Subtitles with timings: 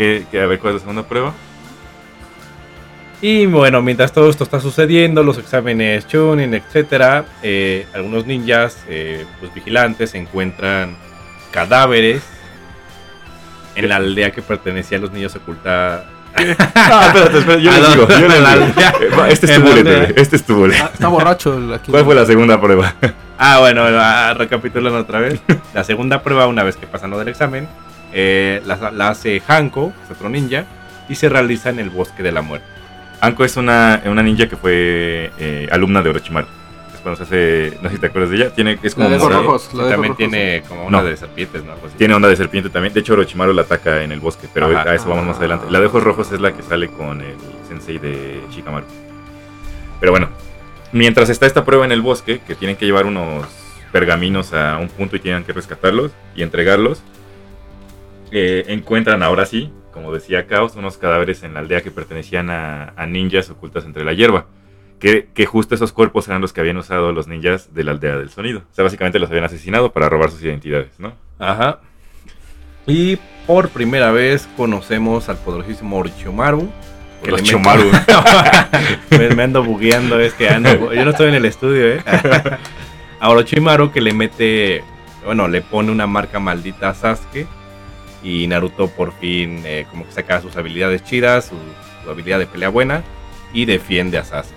[0.00, 1.34] ¿qué, qué, a ver, ¿cuál es la segunda prueba?
[3.20, 9.26] Y bueno, mientras todo esto está sucediendo, los exámenes Chunin, etcétera, eh, algunos ninjas, eh,
[9.38, 10.96] pues vigilantes, encuentran
[11.50, 12.22] cadáveres
[13.74, 16.06] en la aldea que pertenecía a los niños oculta.
[16.34, 19.24] no, espérate, espérate, yo ¿A les digo, yo les digo.
[19.26, 20.76] Eh, Este es tu bullet, este es tu bullet.
[20.80, 21.90] Ah, está borracho el aquí.
[21.90, 22.94] ¿Cuál fue la segunda prueba?
[23.36, 25.40] Ah, bueno, ah, recapitulando otra vez.
[25.74, 27.68] La segunda prueba, una vez que pasan lo del examen,
[28.12, 30.64] eh, la, la hace Hanko, es otro ninja,
[31.08, 32.66] y se realiza en el bosque de la muerte.
[33.20, 36.46] Anko es una, una ninja que fue eh, alumna de Orochimaru.
[36.94, 39.18] Es cuando se hace, no sé si te acuerdas de ella, tiene, es como La
[39.18, 39.68] de rojos.
[39.70, 41.04] Sí, la de también ojos tiene como una No.
[41.04, 41.74] de serpientes, ¿no?
[41.98, 42.94] Tiene onda de serpiente también.
[42.94, 44.90] De hecho, Orochimaru la ataca en el bosque, pero Ajá.
[44.90, 45.40] a eso vamos más Ah.
[45.40, 45.66] adelante.
[45.70, 47.34] La de ojos rojos es la que sale con el
[47.68, 48.86] sensei de Shikamaru.
[50.00, 50.28] Pero bueno,
[50.92, 53.46] mientras está esta prueba en el bosque, que tienen que llevar unos
[53.92, 57.02] pergaminos a un punto y tienen que rescatarlos y entregarlos,
[58.32, 62.92] eh, encuentran ahora sí, como decía Chaos, unos cadáveres en la aldea que pertenecían a,
[62.96, 64.46] a ninjas ocultas entre la hierba.
[64.98, 68.18] Que, que justo esos cuerpos eran los que habían usado los ninjas de la aldea
[68.18, 68.60] del sonido.
[68.70, 71.14] O sea, básicamente los habían asesinado para robar sus identidades, ¿no?
[71.38, 71.80] Ajá.
[72.86, 76.70] Y por primera vez conocemos al poderosísimo Orochimaru.
[77.22, 77.90] que Orochimaru.
[79.18, 82.02] me, me ando bugueando, es que ando, yo no estoy en el estudio, ¿eh?
[83.20, 84.84] A Orochimaru que le mete,
[85.24, 87.46] bueno, le pone una marca maldita a Sasuke.
[88.22, 91.56] Y Naruto por fin eh, como que saca sus habilidades chidas, su,
[92.04, 93.02] su habilidad de pelea buena.
[93.52, 94.54] Y defiende a Sasuke.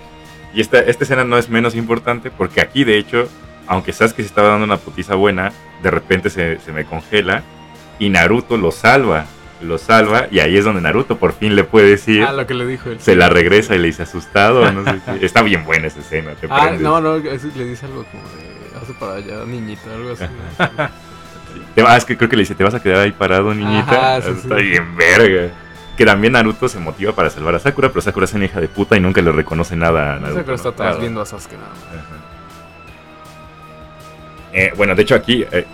[0.53, 3.27] Y esta, esta escena no es menos importante porque aquí, de hecho,
[3.67, 7.41] aunque Sasuke se estaba dando una putiza buena, de repente se, se me congela
[7.99, 9.25] y Naruto lo salva.
[9.61, 12.53] Lo salva y ahí es donde Naruto por fin le puede decir, Ah, lo que
[12.53, 12.99] le dijo él.
[12.99, 14.69] se la regresa y le dice asustado.
[14.73, 15.25] No sé qué.
[15.25, 16.33] Está bien buena esa escena.
[16.35, 16.81] Te Ah, prendes.
[16.81, 18.53] no, no, es- le dice algo como de.
[18.81, 20.25] Hace para allá, niñita, algo así.
[21.85, 24.17] Ah, es que creo que le dice, te vas a quedar ahí parado, niñita.
[24.17, 24.63] Ajá, sí, Está sí.
[24.63, 25.49] bien verga.
[25.97, 28.67] Que también Naruto se motiva para salvar a Sakura, pero Sakura es una hija de
[28.67, 30.41] puta y nunca le reconoce nada a Naruto.
[30.43, 31.79] pero está atrás viendo a Sasuke nada más.
[34.53, 35.65] Eh, bueno, de hecho aquí eh,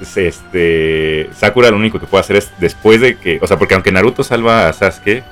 [0.00, 3.92] este Sakura lo único que puede hacer es después de que, o sea, porque aunque
[3.92, 5.22] Naruto salva a Sasuke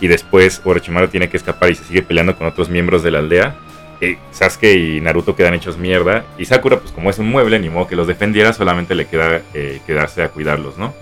[0.00, 3.18] y después Orochimaru tiene que escapar y se sigue peleando con otros miembros de la
[3.20, 3.54] aldea,
[4.02, 7.70] eh, Sasuke y Naruto quedan hechos mierda y Sakura pues como es un mueble ni
[7.70, 10.92] modo que los defendiera, solamente le queda eh, quedarse a cuidarlos, ¿no?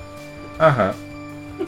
[0.59, 0.95] Ajá.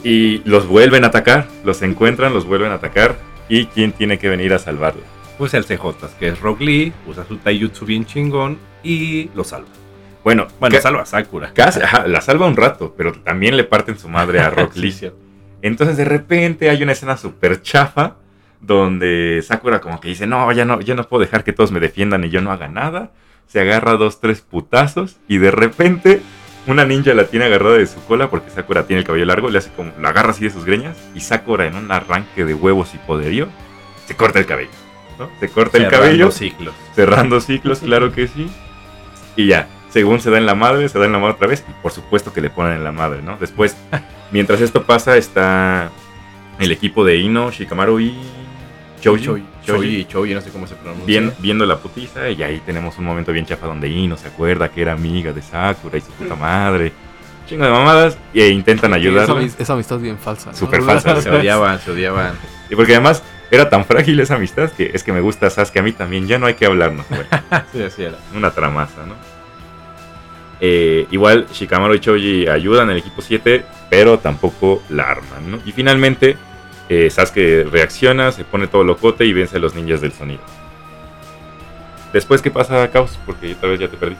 [0.04, 3.16] Y los vuelven a atacar, los encuentran, los vuelven a atacar
[3.48, 5.04] y quién tiene que venir a salvarlos.
[5.38, 9.68] Pues el CJ, que es Rock Lee, usa su taijutsu bien chingón y lo salva.
[10.22, 11.50] Bueno, Bueno, salva a Sakura.
[11.52, 14.94] casi- ajá, la salva un rato, pero también le parten su madre a Rock Lee.
[15.62, 18.16] Entonces de repente hay una escena súper chafa
[18.62, 21.80] donde Sakura como que dice, no, ya no, ya no puedo dejar que todos me
[21.80, 23.10] defiendan y yo no haga nada.
[23.48, 26.22] Se agarra dos, tres putazos y de repente
[26.66, 29.58] una ninja la tiene agarrada de su cola porque Sakura tiene el cabello largo, le
[29.58, 32.94] hace como, la agarra así de sus greñas y Sakura en un arranque de huevos
[32.94, 33.48] y poderío
[34.06, 34.70] se corta el cabello.
[35.18, 35.28] ¿no?
[35.40, 36.74] Se corta el Cerrando cabello, ciclos.
[36.94, 38.48] cerrando ciclos, claro que sí.
[39.36, 41.64] Y ya, según se da en la madre, se da en la madre otra vez.
[41.68, 43.36] Y por supuesto que le ponen en la madre, ¿no?
[43.38, 43.76] Después,
[44.30, 45.90] mientras esto pasa, está
[46.58, 48.14] el equipo de Ino, Shikamaru y
[49.02, 49.42] Choji.
[49.66, 51.04] Choji, Choji, no sé cómo se pronuncia.
[51.06, 54.70] Bien, viendo la putiza y ahí tenemos un momento bien chafa donde Ino se acuerda
[54.70, 56.92] que era amiga de Sakura y su puta madre.
[57.48, 60.50] Chingo de mamadas y e intentan Esa, amis- esa amistad bien falsa.
[60.52, 60.56] ¿no?
[60.56, 61.20] Súper falsa.
[61.20, 62.34] Se odiaban, se odiaban.
[62.70, 65.82] Y porque además era tan frágil esa amistad que es que me gusta Sasuke a
[65.82, 67.04] mí también, ya no hay que hablarnos.
[67.08, 67.22] güey.
[67.72, 68.16] Sí, así era.
[68.34, 69.14] una tramaza, ¿no?
[70.60, 75.58] Eh, igual Shikamaru y Choji ayudan al equipo 7, pero tampoco la arman, ¿no?
[75.66, 76.36] Y finalmente
[76.88, 80.40] eh, Sasuke reacciona, se pone todo locote y vence a los ninjas del sonido.
[82.12, 83.18] Después, ¿qué pasa, Caos?
[83.24, 84.16] Porque otra vez ya te perdí.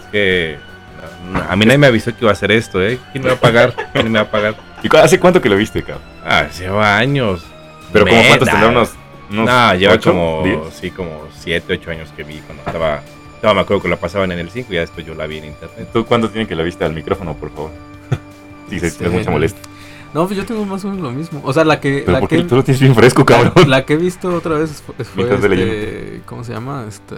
[0.00, 0.58] Es que
[1.32, 2.98] no, no, a mí nadie me avisó que iba a hacer esto, ¿eh?
[3.12, 3.74] ¿Quién me va a pagar?
[3.92, 4.56] ¿Quién me va a pagar?
[4.82, 6.00] ¿Y cu- hace cuánto que lo viste, Caos?
[6.24, 7.44] Ah, lleva años.
[7.92, 8.90] Pero como cuántos tendrá unos,
[9.30, 10.58] unos No, lleva como, diez?
[10.74, 13.00] sí, como 7, 8 años que vi cuando estaba,
[13.36, 15.38] estaba, me acuerdo que la pasaban en el 5 y ya después yo la vi
[15.38, 15.88] en internet.
[15.92, 17.70] ¿Tú cuánto tiene que la viste al micrófono, por favor?
[18.68, 19.62] Sí, se- es mucha molestia.
[20.16, 21.42] No, pues yo tengo más o menos lo mismo.
[21.44, 22.00] O sea, la que.
[22.06, 23.70] Pero la ¿por que tú lo tienes bien fresco, la, cabrón?
[23.70, 24.82] la que he visto otra vez
[25.14, 26.86] fue, este, ¿Cómo se llama?
[26.88, 27.16] Este,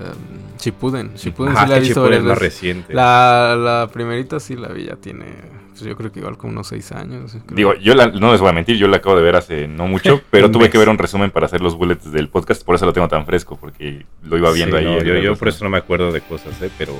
[0.59, 1.15] Shippuden.
[1.15, 2.53] Shippuden Ajá, sí la he que visto varias es más veces.
[2.55, 2.95] reciente.
[2.95, 5.27] La, la primerita sí la vi, ya tiene.
[5.71, 7.37] Pues yo creo que igual como unos 6 años.
[7.47, 7.57] creo.
[7.57, 9.87] Digo, yo la- no les voy a mentir, yo la acabo de ver hace no
[9.87, 10.73] mucho, pero tuve mes.
[10.73, 13.25] que ver un resumen para hacer los bullets del podcast, por eso lo tengo tan
[13.27, 14.91] fresco, porque lo iba viendo Sí, ahí.
[14.93, 16.71] no, en yo, yo por eso no me acuerdo de cosas, ¿eh?
[16.77, 16.95] Pero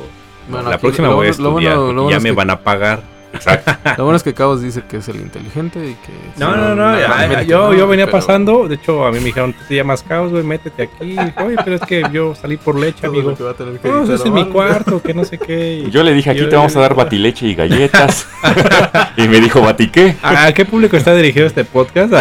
[0.49, 2.23] Bueno, la aquí próxima lo voy a lo estudiar bueno- lo porque bueno ya es
[2.23, 3.18] me van a pagar.
[3.33, 3.73] Exacto.
[3.99, 6.13] Lo bueno es que Cabos dice que es el inteligente y que...
[6.39, 9.19] No, no, no, ya, realmente yo, no, yo venía pero pasando, de hecho a mí
[9.19, 11.17] me dijeron, te llamas Caos, güey, métete aquí.
[11.45, 13.31] Oye, pero es que yo salí por leche, todo amigo.
[13.31, 15.85] lo que va a tener que No, ese es mi cuarto, que no sé qué.
[15.87, 18.27] y- Yo le dije, aquí Yo- te vamos a dar batileche y galletas.
[19.17, 20.17] y me dijo, ¿batiqué?
[20.23, 22.13] ¿A qué público está dirigido este podcast?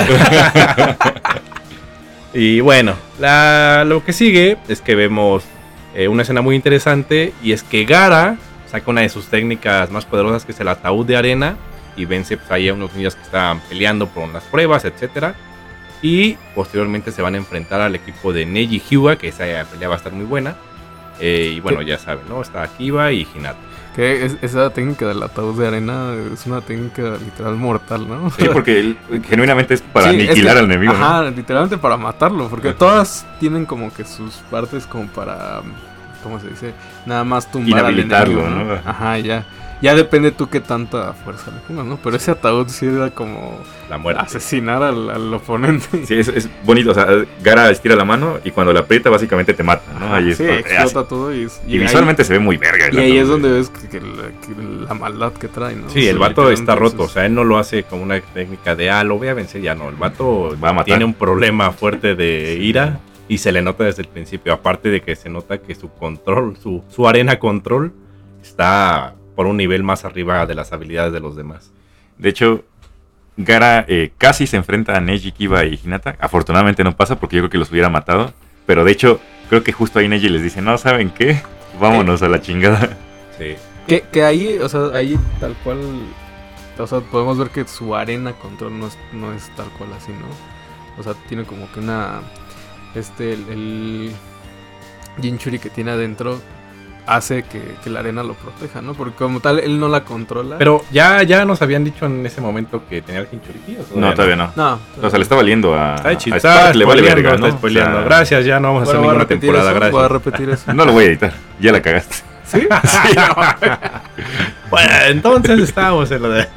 [2.33, 5.43] y bueno, la- lo que sigue es que vemos
[5.95, 8.37] eh, una escena muy interesante y es que Gara
[8.69, 11.55] saca una de sus técnicas más poderosas que es el ataúd de arena
[11.95, 15.35] y vence pues, ahí a unos niños que estaban peleando por las pruebas, etcétera.
[16.01, 19.95] Y posteriormente se van a enfrentar al equipo de Neji Hyuga, que esa pelea va
[19.95, 20.55] a estar muy buena.
[21.19, 22.39] Eh, y bueno, ya saben, ¿no?
[22.41, 23.57] Está Kiba y Hinata.
[23.95, 28.29] Que es- esa técnica del ataúd de arena es una técnica literal mortal, ¿no?
[28.29, 28.97] Sí, porque él,
[29.27, 30.93] genuinamente es para Sí, es aniquilar que- al enemigo.
[30.93, 31.03] ¿no?
[31.03, 35.63] Ajá, literalmente para matarlo, porque todas tienen como que sus partes como para,
[36.23, 36.73] ¿cómo se dice?
[37.05, 38.73] Nada más tumbar al enemigo, ¿no?
[38.85, 39.45] Ajá, ya.
[39.79, 41.99] Ya depende tú qué tanta fuerza le pongas, ¿no?
[42.03, 43.59] Pero ese ataúd sí era como
[43.91, 44.19] La muerte.
[44.23, 46.03] asesinar al, al oponente.
[46.07, 46.89] Sí, es, es bonito.
[46.89, 47.05] O sea,
[47.43, 50.15] Gara estira la mano y cuando la aprieta, básicamente te mata, ¿no?
[50.15, 52.87] Ahí es sí, cuando- explota todo y, es- Y, ahí- visualmente se ve muy verga.
[52.91, 55.91] y ahí es donde ves que, que la, que la maldad que trae, ¿no?
[55.91, 58.73] Sí, el vato está roto, o es- sea, él no lo hace como una técnica
[58.75, 60.85] de, ah, lo voy a vencer, ya no, el vato Va a matar.
[60.85, 62.97] tiene un problema fuerte de ira
[63.27, 66.57] y se le nota desde el principio, aparte de que se nota que su control,
[66.57, 67.93] su, su arena control
[68.41, 71.71] está por un nivel más arriba de las habilidades de los demás.
[72.17, 72.63] De hecho,
[73.37, 76.15] Gara eh, casi se enfrenta a Neji, Kiba y Hinata.
[76.19, 78.33] Afortunadamente no pasa porque yo creo que los hubiera matado.
[78.65, 79.19] Pero de hecho,
[79.49, 81.41] creo que justo ahí Neji les dice, no, ¿saben qué?
[81.79, 82.97] Vámonos a la chingada.
[83.37, 83.55] Sí.
[83.85, 85.79] Que, que ahí, o sea, ahí tal cual,
[86.77, 90.11] o sea, podemos ver que su arena control no es, no es tal cual así,
[90.11, 90.27] ¿no?
[90.99, 92.21] O sea, tiene como que una,
[92.97, 94.11] este, el, el
[95.21, 96.39] Jinchuri que tiene adentro
[97.07, 98.93] hace que, que la arena lo proteja, ¿no?
[98.93, 100.57] Porque como tal, él no la controla.
[100.57, 103.77] Pero ya, ya nos habían dicho en ese momento que tenía el Hinchuriki.
[103.95, 104.51] ¿o No, todavía no.
[104.55, 104.79] no.
[105.01, 107.47] O sea, le está valiendo a, Está a Spark, le vale verga, ¿no?
[107.47, 107.97] está spoileando.
[107.97, 109.91] O sea, Gracias, ya no vamos a hacer a ninguna temporada, eso, gracias.
[109.93, 110.73] voy a repetir eso.
[110.73, 112.15] No lo voy a editar, ya la cagaste.
[112.47, 112.67] ¿Sí?
[114.69, 116.47] Bueno, entonces estamos en lo de...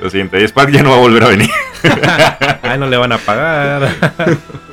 [0.00, 1.50] Lo siento, y Spark ya no va a volver a venir.
[2.62, 3.90] Ay, no le van a pagar.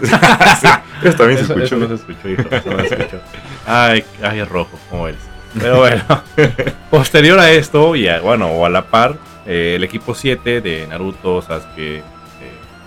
[1.02, 1.64] Eso también se escuchó.
[1.64, 3.20] eso no se escuchó, hijo, eso no se escuchó.
[3.66, 5.20] Ay, ay, es rojo, como eres.
[5.58, 6.02] Pero bueno,
[6.90, 9.16] posterior a esto, y a- bueno, o a la par,
[9.46, 12.02] eh, el equipo 7 de Naruto, Sasuke, eh,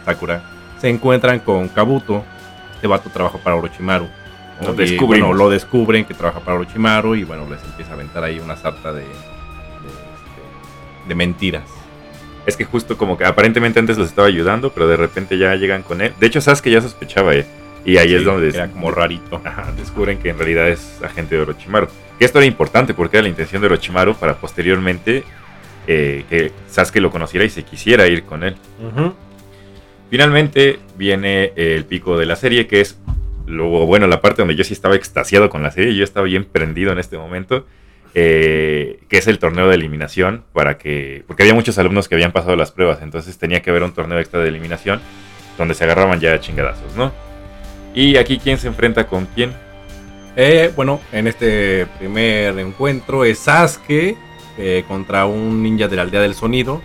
[0.06, 0.42] Sakura,
[0.80, 2.24] se encuentran con Kabuto.
[2.76, 4.08] Este vato trabaja para Orochimaru.
[4.62, 5.30] Lo Y, descubrimos.
[5.30, 8.56] bueno, lo descubren que trabaja para Orochimaru y bueno, les empieza a aventar ahí una
[8.56, 11.64] sarta de, de, este, de mentiras.
[12.46, 15.84] Es que justo como que aparentemente antes los estaba ayudando, pero de repente ya llegan
[15.84, 16.14] con él.
[16.20, 17.46] De hecho, Sasuke ya sospechaba, ¿eh?
[17.86, 19.42] Y ahí es donde Era como rarito.
[19.44, 21.88] Ajá, descubren que en realidad es agente de Orochimaru.
[22.18, 25.24] Que esto era importante porque era la intención de Orochimaru para posteriormente
[25.88, 28.56] eh, que Sasuke lo conociera y se quisiera ir con él.
[30.10, 32.98] Finalmente viene el pico de la serie, que es
[33.46, 36.46] luego, bueno, la parte donde yo sí estaba extasiado con la serie, yo estaba bien
[36.46, 37.66] prendido en este momento,
[38.16, 42.32] eh, que es el torneo de eliminación, para que, porque había muchos alumnos que habían
[42.32, 45.02] pasado las pruebas, entonces tenía que haber un torneo extra de eliminación,
[45.58, 47.12] donde se agarraban ya chingadazos, ¿no?
[47.94, 49.54] Y aquí, ¿quién se enfrenta con quién?
[50.36, 54.16] Eh, bueno, en este primer encuentro es Sasuke
[54.58, 56.82] eh, contra un ninja de la aldea del sonido.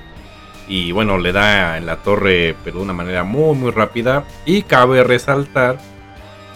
[0.67, 4.25] Y bueno, le da en la torre, pero de una manera muy, muy rápida.
[4.47, 5.79] Y cabe resaltar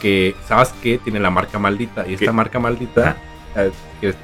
[0.00, 2.06] que Sasuke tiene la marca maldita.
[2.09, 3.17] Y esta marca maldita.
[3.55, 3.71] eh.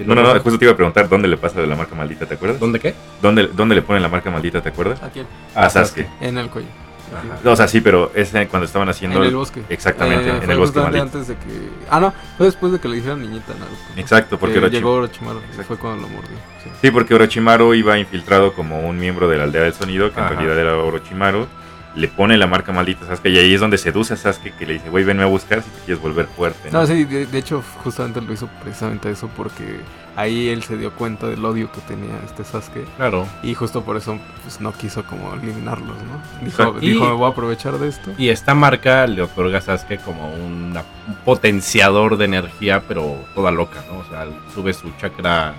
[0.07, 2.27] No, no, no, justo te iba a preguntar dónde le pasa de la marca maldita,
[2.27, 2.61] ¿te acuerdas?
[2.61, 2.95] ¿Dónde qué?
[3.21, 5.03] ¿Dónde, dónde le ponen la marca maldita, te acuerdas?
[5.03, 5.27] ¿A quién?
[5.55, 6.07] A Sasuke.
[6.21, 6.69] En el cuello.
[7.15, 7.51] Ajá.
[7.51, 9.21] O sea, sí, pero es cuando estaban haciendo...
[9.23, 9.63] En el bosque.
[9.69, 11.03] Exactamente, Eh, en el bosque maldito.
[11.03, 11.71] antes de que...
[11.91, 13.77] Ah, no, fue después de que le dijeron niñita a Naruto.
[13.95, 14.01] ¿no?
[14.01, 15.39] Exacto, porque Que Orochi- llegó Orochimaru.
[15.41, 15.65] Exacto.
[15.65, 16.37] Fue cuando lo mordió.
[16.63, 16.71] sí.
[16.81, 20.31] Sí, porque Orochimaru iba infiltrado como un miembro de la aldea del sonido, que Ajá.
[20.33, 21.47] en realidad era Orochimaru.
[21.97, 24.67] Le pone la marca maldita a Sasuke y ahí es donde seduce a Sasuke que
[24.67, 26.71] le dice, güey, venme a buscar si te quieres volver fuerte.
[26.73, 26.81] ¿no?
[26.81, 29.79] No, sí, de, de hecho, justamente lo hizo precisamente eso porque
[30.17, 33.29] ahí él se dio cuenta del odio que tenía este Sasuke Claro.
[33.45, 36.45] y justo por eso pues, no quiso como eliminarlos, ¿no?
[36.45, 38.11] Dijo, dijo Y- me voy a aprovechar de esto.
[38.19, 43.53] Y esta marca le otorga a Sasuke como una- un potenciador de energía, pero toda
[43.53, 43.99] loca, ¿no?
[43.99, 45.55] O sea, sube su chakra a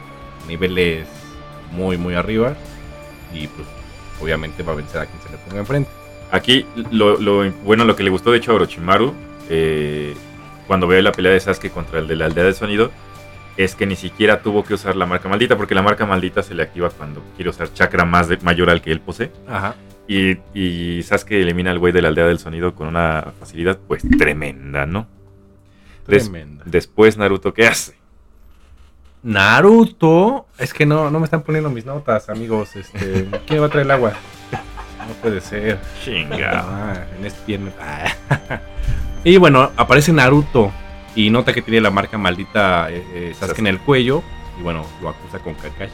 [0.50, 1.08] niveles
[1.72, 2.56] muy, muy arriba.
[3.34, 3.68] Y pues,
[4.22, 5.90] obviamente va a vencer a quien se le ponga enfrente.
[6.32, 9.14] Aquí, lo, lo- bueno, lo que le gustó de hecho a Orochimaru,
[9.50, 10.14] eh,
[10.68, 12.92] cuando ve la pelea de Sasuke contra el de la aldea del sonido,
[13.58, 16.54] es que ni siquiera tuvo que usar la marca maldita, porque la marca maldita se
[16.56, 19.32] le activa cuando quiere usar chakra más de- mayor al que él posee.
[19.48, 19.76] Ajá.
[20.08, 24.04] Y, y Sasuke elimina al güey de la aldea del sonido con una facilidad pues
[24.18, 25.08] tremenda, ¿no?
[26.08, 26.64] Des- Tremenda.
[26.68, 27.96] después Naruto, ¿qué hace?
[29.24, 30.46] Naruto.
[30.60, 32.76] Es que no, no me están poniendo mis notas, amigos.
[32.76, 34.14] Este, ¿Quién va a traer el agua?
[35.08, 35.80] No puede ser.
[36.04, 36.38] Chinga.
[36.54, 37.74] Ah, en este viernes.
[37.80, 38.60] Ah.
[39.24, 40.72] y bueno, aparece Naruto
[41.16, 44.24] y nota que tiene la marca maldita eh, eh, Sasuke en el cuello.
[44.60, 45.92] Y bueno, lo acusa con Kakashi.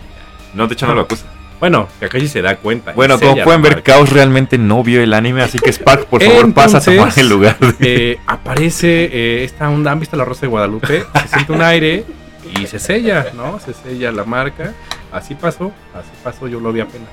[0.53, 1.25] No, de hecho no lo acusa.
[1.59, 2.91] Bueno, Kakashi se da cuenta.
[2.93, 3.83] Bueno, como pueden ver.
[3.83, 7.17] Chaos realmente no vio el anime, así que Spark, por favor, pasa a tomar Entonces,
[7.23, 7.59] el lugar.
[7.59, 11.03] de- Eh, aparece eh, esta onda, ¿han visto la Rosa de Guadalupe?
[11.21, 12.03] Se siente un aire
[12.59, 13.59] y se sella, ¿no?
[13.59, 14.73] Se sella la marca.
[15.11, 17.09] Así pasó, así pasó, yo lo vi apenas.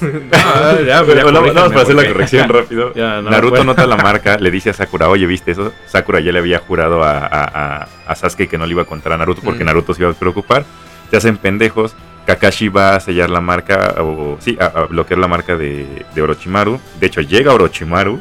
[0.32, 2.92] Ah, ya, Pero ya, vamos- para hacer la corrección rápido.
[2.94, 5.72] Ya, no, Naruto nota la marca, le dice a Sakura, oye, ¿viste eso?
[5.86, 8.86] Sakura ya le había jurado a, a- a- a Sasuke que no le iba a
[8.86, 9.66] contar a Naruto porque Mm.
[9.66, 10.64] Naruto se iba a preocupar.
[11.10, 11.94] Se hacen pendejos.
[12.26, 16.22] Kakashi va a sellar la marca, o sí, a, a bloquear la marca de, de
[16.22, 16.78] Orochimaru.
[17.00, 18.20] De hecho, llega Orochimaru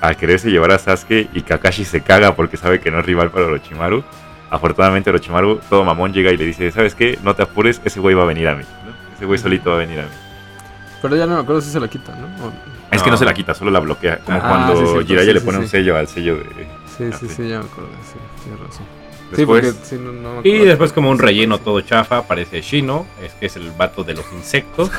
[0.00, 3.30] a quererse llevar a Sasuke y Kakashi se caga porque sabe que no es rival
[3.30, 4.02] para Orochimaru.
[4.50, 7.16] Afortunadamente Orochimaru, todo mamón, llega y le dice, ¿sabes qué?
[7.22, 8.64] No te apures, ese güey va a venir a mí.
[8.84, 8.92] ¿no?
[9.16, 10.08] Ese güey solito va a venir a mí.
[11.04, 12.46] Pero ya no me acuerdo si se la quita, ¿no?
[12.46, 12.52] O-
[12.90, 13.18] Es que No.
[13.18, 14.20] se la quita, solo la bloquea.
[14.24, 15.70] Como Ah, cuando sí, cierto, Jiraiya sí, le sí, pone un sí.
[15.70, 16.44] sello al sello de.
[16.96, 17.46] Sí, sí, sí.
[17.46, 17.90] ya me acuerdo.
[18.10, 18.86] Sí, tienes razón.
[19.30, 23.04] sí, Después, porque sí, no, no Y después como un relleno todo chafa aparece Shino,
[23.22, 24.90] es que es el vato de los insectos.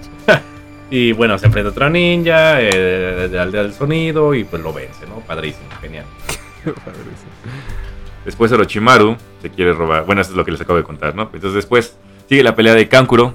[0.90, 4.62] y bueno, se enfrenta a otro ninja, eh, de la aldea del sonido y pues
[4.62, 5.16] lo vence, ¿no?
[5.20, 6.06] Padrísimo, genial.
[8.24, 10.06] después Orochimaru se quiere robar.
[10.06, 11.24] Bueno, eso es lo que les acabo de contar, ¿no?
[11.24, 11.94] Entonces después
[12.26, 13.34] sigue la pelea de Kankuro,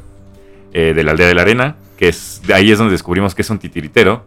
[0.73, 3.43] eh, de la aldea de la arena, que es de ahí es donde descubrimos que
[3.43, 4.25] es un titiritero.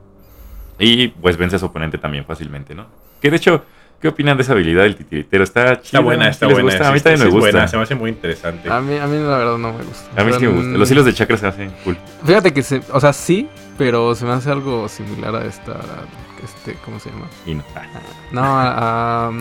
[0.78, 2.86] Y pues vence a su oponente también fácilmente, ¿no?
[3.20, 3.64] Que de hecho,
[4.00, 5.42] ¿qué opinan de esa habilidad del titiritero?
[5.42, 5.98] Está chida.
[5.98, 6.70] Está buena, ¿Sí está les buena.
[6.70, 6.88] gusta?
[6.88, 7.50] A mí también sí me es gusta.
[7.50, 8.70] buena, se me hace muy interesante.
[8.70, 10.20] A mí, a mí la verdad no me gusta.
[10.20, 10.78] A mí sí me gusta.
[10.78, 11.96] Los hilos de chakra se hacen cool.
[12.24, 15.80] Fíjate que se, o sea, sí, pero se me hace algo similar a esta,
[16.44, 17.26] este, ¿cómo se llama?
[17.44, 17.64] Y no.
[18.30, 19.32] No, a, a,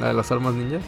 [0.00, 0.82] la de las armas ninjas.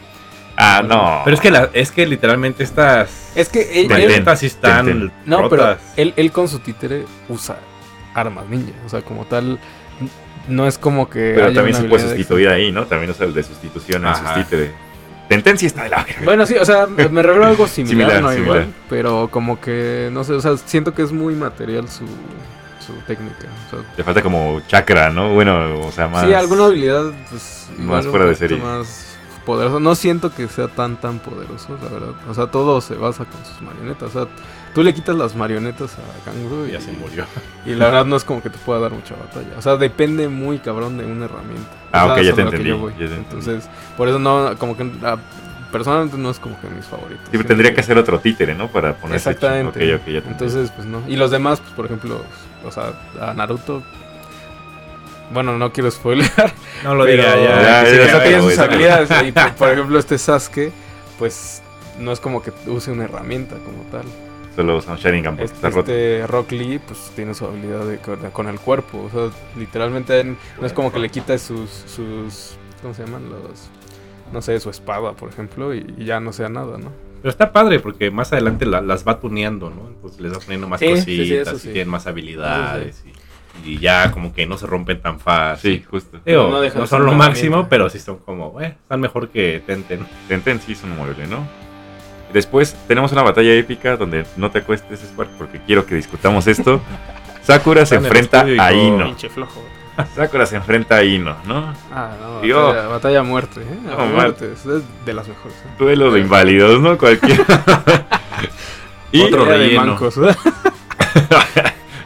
[0.61, 1.21] Ah, no.
[1.23, 3.31] Pero es que, la, es que literalmente estas...
[3.33, 5.11] Es que él, él- sí están ten, ten.
[5.25, 7.57] no, pero él, él con su títere usa
[8.13, 9.57] armas ninja, o sea, como tal,
[10.49, 11.31] no es como que.
[11.35, 12.85] Pero haya también una se puede sustituir ahí, ¿no?
[12.87, 14.35] También usa el de sustitución en sus Ajá.
[14.43, 14.71] títeres.
[15.29, 16.05] Tenten sí está de la.
[16.25, 18.55] Bueno, sí, o sea, me refiero a algo similar, Similar, no similar.
[18.63, 22.05] igual, pero como que, no sé, o sea, siento que es muy material su,
[22.85, 23.47] su técnica.
[23.67, 25.33] O sea, Le falta como chakra, ¿no?
[25.35, 26.25] Bueno, o sea, más.
[26.25, 27.69] Sí, alguna habilidad, pues.
[27.77, 28.57] más fuera de serie.
[28.57, 29.08] Más
[29.49, 29.79] poderoso.
[29.79, 32.09] No siento que sea tan, tan poderoso, la verdad.
[32.29, 34.09] O sea, todo se basa con sus marionetas.
[34.09, 34.31] O sea,
[34.75, 37.25] tú le quitas las marionetas a Kanguro y Ya se murió.
[37.65, 39.57] Y la verdad no es como que te pueda dar mucha batalla.
[39.57, 41.67] O sea, depende muy cabrón de una herramienta.
[41.91, 43.15] Ah, O sea, ok, ya te entendí, ya te entendí.
[43.15, 45.17] Entonces, por eso no, como que ah,
[45.71, 47.23] personalmente no es como que mis favoritos.
[47.23, 48.67] Sí, pero Siento tendría que ser otro títere, ¿no?
[48.67, 49.79] Para ponerse Exactamente.
[49.79, 49.95] chido.
[49.95, 51.01] Ok, ok, ya te Entonces, pues no.
[51.07, 52.21] Y los demás, pues por ejemplo,
[52.63, 53.81] o sea, a Naruto.
[55.31, 56.53] Bueno, no quiero spoilear.
[56.83, 57.61] No lo diga ya.
[57.83, 59.09] Ya, ya, tiene sus habilidades.
[59.27, 60.71] Y por, por ejemplo, este Sasuke,
[61.17, 61.61] pues
[61.99, 64.05] no es como que use una herramienta como tal.
[64.55, 65.91] Solo usa un Sharingan porque Este, está roto.
[65.91, 69.03] este Rock Lee, pues tiene su habilidad de, con, con el cuerpo.
[69.03, 72.57] O sea, literalmente no es como que le quita sus, sus.
[72.81, 73.29] ¿Cómo se llaman?
[73.29, 73.69] Los.
[74.31, 76.91] No sé, su espada, por ejemplo, y, y ya no sea nada, ¿no?
[77.21, 79.87] Pero está padre porque más adelante la- las va tuneando, ¿no?
[79.89, 81.67] Entonces les va poniendo más Sí, cositas sí, y sí.
[81.73, 83.03] tienen más habilidades.
[83.05, 83.11] Y,
[83.65, 85.77] y ya como que no se rompen tan fácil.
[85.79, 86.19] Sí, justo.
[86.25, 90.05] Digo, No son lo máximo, pero sí son como, eh, están mejor que Tenten.
[90.27, 91.47] Tenten sí es un mueble, ¿no?
[92.33, 96.79] Después tenemos una batalla épica donde no te acuestes, Spark, porque quiero que discutamos esto.
[97.41, 98.73] Sakura se enfrenta a.
[98.73, 99.05] Ino.
[99.05, 99.63] Pinche flojo.
[100.15, 101.73] Sakura se enfrenta a Ino, ¿no?
[101.91, 103.79] Ah, no, batalla, batalla a muerte, ¿eh?
[103.91, 104.53] A No, muerte.
[104.53, 105.57] Es de las mejores.
[105.57, 105.69] ¿eh?
[105.77, 106.97] Duelo de inválidos, ¿no?
[106.97, 107.37] Cualquier.
[109.11, 109.85] y Otro Pelea de relleno.
[109.85, 110.35] mancos, ¿eh?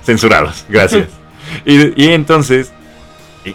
[0.01, 1.09] censurados, gracias.
[1.65, 2.71] Y, y entonces,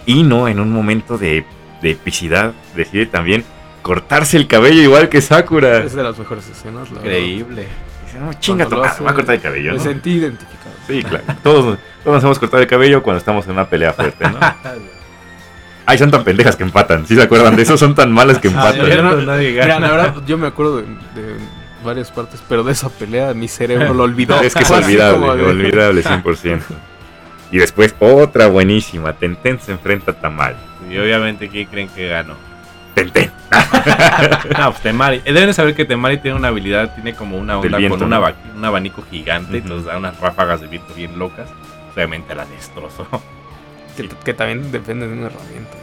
[0.06, 1.44] Ino, en un momento de,
[1.82, 3.44] de epicidad, decide también
[3.82, 5.78] cortarse el cabello igual que Sakura.
[5.78, 6.98] Es de las mejores escenas, la.
[6.98, 7.66] Increíble.
[8.04, 9.82] Dice, no, chinga tu madre, me va a cortar el cabello, Me ¿no?
[9.84, 10.74] sentí identificado.
[10.86, 11.24] Sí, claro.
[11.42, 14.38] Todos, todos nos hemos cortado el cabello cuando estamos en una pelea fuerte, ¿no?
[15.86, 17.06] Ay, son tan pendejas que empatan.
[17.06, 17.78] ¿Sí se acuerdan de eso?
[17.78, 18.86] Son tan malas que Ah, empatan.
[18.88, 19.86] ya no- no- nadie Mira, gana.
[19.88, 21.34] la verdad, yo me acuerdo de, de
[21.82, 24.38] varias partes, pero de esa pelea mi cerebro lo olvidó.
[24.42, 26.60] Es que es olvidable, olvidable 100%.
[27.50, 29.12] Y después otra buenísima.
[29.14, 30.56] Tenten se enfrenta a Tamal.
[30.90, 32.34] Y obviamente, ¿quién creen que ganó?
[32.94, 33.30] Tenten.
[34.58, 35.22] No, pues Temari.
[35.24, 38.06] Eh, Deben de saber que Temari tiene una habilidad, tiene como una onda viento, con
[38.06, 38.22] una ¿no?
[38.22, 39.68] va- un abanico gigante y Ujú.
[39.68, 41.48] nos da unas ráfagas de viento bien locas.
[41.94, 43.06] Obviamente la destrozó.
[43.96, 45.76] que, que también depende de una herramienta.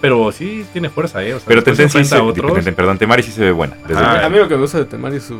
[0.00, 1.34] Pero sí tiene fuerza, ¿eh?
[1.34, 2.54] O sea, Pero Tenten sí se, otros.
[2.54, 3.76] Tenten, perdón, Temari sí se ve buena.
[3.86, 5.34] desde Ah, el- a mí lo que me gusta de Temari es su,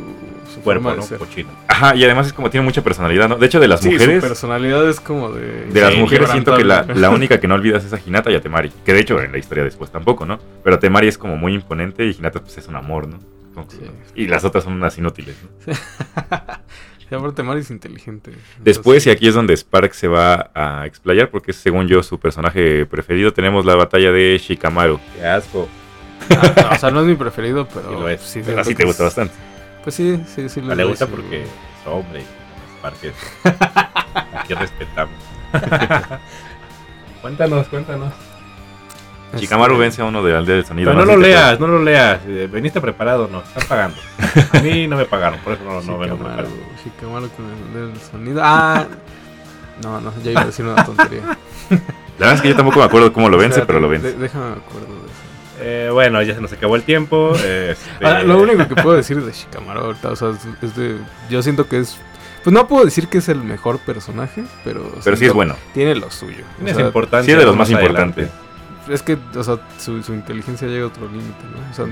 [0.54, 1.18] su cuerpo, forma ¿no?
[1.18, 1.48] Cochino.
[1.68, 3.36] Ajá, y además es como tiene mucha personalidad, ¿no?
[3.36, 5.66] De hecho, de las Sí, mujeres, su personalidad es como de...
[5.66, 8.30] de las Sí, mujeres siento que la, la única que no olvidas es a Hinata
[8.30, 8.70] y a Temari.
[8.84, 10.38] Que de hecho en la historia después tampoco, ¿no?
[10.62, 13.18] Pero Temari es como muy imponente y Hinata pues es un amor, ¿no?
[13.68, 13.78] Sí.
[14.14, 15.36] Y las otras son unas inútiles.
[15.66, 15.74] ¿no?
[17.10, 18.32] Y aparte Mari es inteligente.
[18.60, 22.20] Después, y aquí es donde Spark se va a explayar, porque es según yo su
[22.20, 25.00] personaje preferido, tenemos la batalla de Shikamaru.
[25.16, 25.68] Qué asco.
[26.30, 28.20] Ah, no, o sea, no es mi preferido, pero Sí lo es.
[28.20, 29.34] sí, Pero así te gusta es- bastante.
[29.82, 30.60] Pues sí, sí, sí.
[30.60, 31.48] No le le gusta porque es
[31.86, 32.22] hombre.
[32.82, 33.14] Parques.
[34.34, 35.14] Aquí respetamos.
[37.22, 38.12] cuéntanos, cuéntanos.
[39.38, 40.90] Shikamaru Este, vence a uno de la aldea del sonido.
[40.90, 42.20] Pero no lo leas, no lo leas.
[42.26, 43.40] Eh, Veniste preparado, no.
[43.42, 43.96] Están pagando.
[44.52, 46.48] A mí no me pagaron, por eso no, no vengo preparado.
[46.84, 47.46] Shikamaru con
[47.82, 48.40] el, el sonido.
[48.42, 48.86] Ah,
[49.82, 51.22] no, no, ya iba a decir una tontería.
[51.70, 54.12] La verdad es que yo tampoco me acuerdo cómo lo vence, pero lo vence.
[54.12, 55.20] déjame me acuerdo de eso.
[55.62, 57.32] Eh, bueno, ya se nos acabó el tiempo.
[57.34, 60.96] este, Ah, lo único que puedo decir de Shikamaru ahorita, o sea, es, es de.
[61.30, 61.98] Yo siento que es.
[62.42, 64.90] Pues no puedo decir que es el mejor personaje, pero.
[65.04, 65.54] Pero sí es bueno.
[65.74, 66.44] Tiene lo suyo.
[66.54, 67.26] O Tienes sea, importancia.
[67.26, 68.30] Sí es de los más importantes.
[68.90, 71.70] Es que, o sea, su, su inteligencia llega a otro límite, ¿no?
[71.70, 71.86] O sea,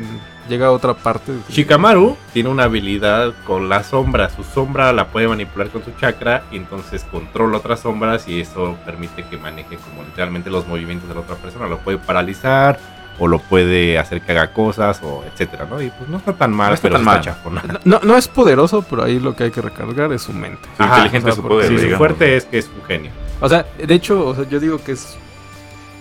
[0.49, 1.33] llega a otra parte.
[1.33, 4.29] de- Shikamaru tiene una habilidad con la sombra.
[4.31, 8.77] Su sombra la puede manipular con su chakra y entonces controla otras sombras y eso
[8.85, 11.67] permite que maneje como literalmente los movimientos de la otra persona.
[11.69, 12.79] Lo puede paralizar
[13.21, 15.83] o lo puede hacer que haga cosas o etcétera, ¿no?
[15.83, 17.81] Y pues no está tan mal, No está pero tan está mal.
[17.85, 18.01] ¿no?
[18.05, 20.69] No, es poderoso, pero ahí lo que hay que recargar es su mente.
[20.77, 23.11] Su Ajá, inteligente o sea, su poder, Sí, su fuerte es que es un genio.
[23.41, 25.19] O sea, de hecho, o sea, yo digo que es.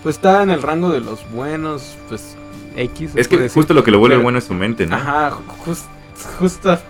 [0.08, 2.34] Pues está en el rango de los buenos, pues
[2.74, 3.12] X.
[3.14, 3.52] Es que decir.
[3.52, 4.96] justo lo que lo vuelve Pero- bueno es su mente, ¿no?
[4.96, 5.32] Ajá,
[5.66, 5.84] just,
[6.38, 6.80] justa.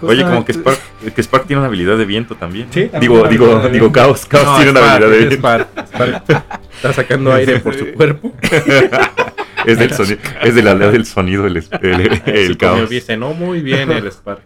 [0.00, 0.78] Oye, como que Spark,
[1.14, 2.68] que Spark tiene una habilidad de viento también.
[2.68, 2.72] ¿no?
[2.72, 3.92] Sí, también digo, digo, de digo.
[3.92, 4.24] Caos.
[4.24, 5.48] Caos No, tiene una Spark, habilidad de es viento.
[5.48, 5.88] Spark,
[6.24, 8.32] Spark está sacando aire por su cuerpo.
[9.66, 12.88] es, del sonido, es de la aldea del sonido el, el, el Sí, caos.
[12.88, 14.40] dice, no, muy bien el Spark.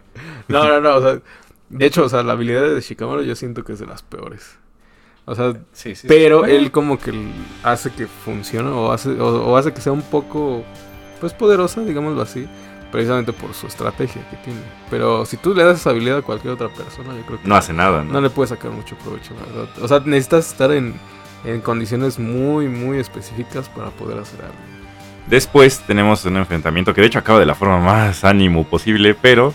[0.49, 1.19] No, no, no, o sea.
[1.69, 4.57] De hecho, o sea, la habilidad de Shikamaru yo siento que es de las peores.
[5.25, 6.51] O sea, Sí, sí, pero sí.
[6.51, 7.13] él como que
[7.63, 10.63] hace que funcione o hace, o, o hace que sea un poco,
[11.19, 12.47] pues poderosa, digámoslo así,
[12.91, 14.59] precisamente por su estrategia que tiene.
[14.89, 17.55] Pero si tú le das esa habilidad a cualquier otra persona, yo creo que No
[17.55, 18.13] hace nada, ¿no?
[18.13, 19.69] no le puedes sacar mucho provecho, la verdad.
[19.83, 20.95] O sea, necesitas estar en,
[21.45, 24.55] en condiciones muy, muy específicas para poder hacer algo.
[25.27, 29.53] Después tenemos un enfrentamiento que de hecho acaba de la forma más ánimo posible, pero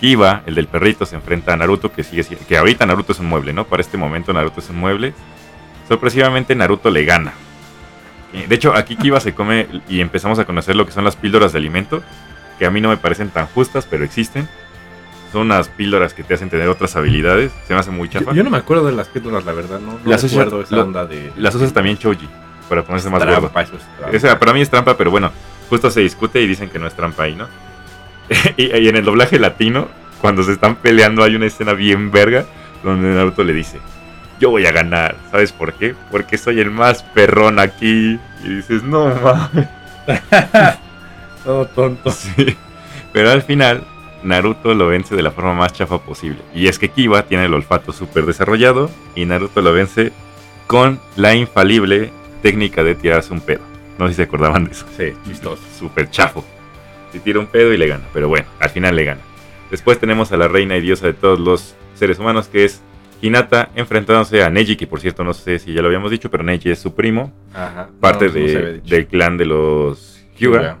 [0.00, 3.26] Kiba, el del perrito, se enfrenta a Naruto, que sigue que ahorita Naruto es un
[3.26, 3.64] mueble, ¿no?
[3.64, 5.12] Para este momento Naruto es un mueble.
[5.88, 7.32] Sorpresivamente Naruto le gana.
[8.32, 11.16] Eh, De hecho, aquí Kiba se come y empezamos a conocer lo que son las
[11.16, 12.02] píldoras de alimento,
[12.58, 14.48] que a mí no me parecen tan justas, pero existen.
[15.32, 17.52] Son unas píldoras que te hacen tener otras habilidades.
[17.66, 18.30] Se me hace muy chafa.
[18.30, 20.80] Yo, yo no me acuerdo de las píldoras, la verdad, no, no Las recuerdo esa
[20.80, 21.32] onda de...
[21.36, 22.28] Las usas también Choji,
[22.68, 23.40] para ponerse más gordo.
[23.40, 24.18] trampa, eso es trampa.
[24.20, 25.30] Sea, para mí es trampa, pero bueno,
[25.68, 27.46] justo se discute y dicen que no es trampa ahí, ¿no?
[28.56, 29.88] y, y en el doblaje latino,
[30.20, 32.44] cuando se están peleando, hay una escena bien verga
[32.82, 33.78] donde Naruto le dice:
[34.40, 35.16] Yo voy a ganar.
[35.30, 35.94] ¿Sabes por qué?
[36.10, 38.18] Porque soy el más perrón aquí.
[38.44, 39.68] Y dices: No mames.
[41.44, 42.10] Todo tonto.
[42.10, 42.56] Sí.
[43.12, 43.84] Pero al final,
[44.22, 46.38] Naruto lo vence de la forma más chafa posible.
[46.54, 50.12] Y es que Kiba tiene el olfato súper desarrollado y Naruto lo vence
[50.66, 52.12] con la infalible
[52.42, 53.60] técnica de tirarse un pedo.
[53.98, 54.86] No sé si se acordaban de eso.
[54.96, 55.62] Sí, chistoso.
[55.78, 56.44] Súper chafo.
[57.12, 58.04] Se tira un pedo y le gana.
[58.12, 59.20] Pero bueno, al final le gana.
[59.70, 62.80] Después tenemos a la reina y diosa de todos los seres humanos, que es
[63.20, 66.44] Hinata, enfrentándose a Neji, que por cierto no sé si ya lo habíamos dicho, pero
[66.44, 67.88] Neji es su primo, Ajá.
[68.00, 70.78] parte No, de, del clan de los Hyuga.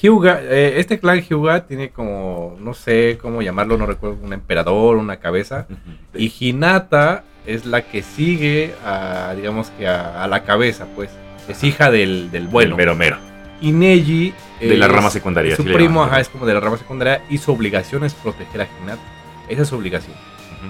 [0.00, 4.96] Hyuga, eh, este clan Hyuga tiene como, no sé cómo llamarlo, no recuerdo, un emperador,
[4.96, 5.66] una cabeza.
[6.14, 11.10] Y Hinata es la que sigue a, digamos que a, a la cabeza, pues.
[11.48, 12.72] Es hija del, del bueno.
[12.72, 13.16] El mero mero.
[13.62, 14.34] Y Neji.
[14.60, 17.22] De la rama secundaria, Su primo, ajá, es como de la rama secundaria.
[17.30, 19.02] Y su obligación es proteger a Hinata.
[19.48, 20.14] Esa es su obligación.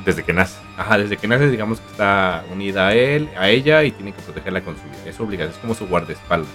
[0.05, 0.59] Desde que nace.
[0.77, 4.23] Ajá, desde que nace, digamos que está unida a él, a ella, y tiene que
[4.23, 5.03] protegerla con su vida.
[5.07, 6.51] Es su obligación, es como su guardaespaldas.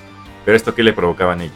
[0.45, 1.53] Pero esto que le provocaba a Neji.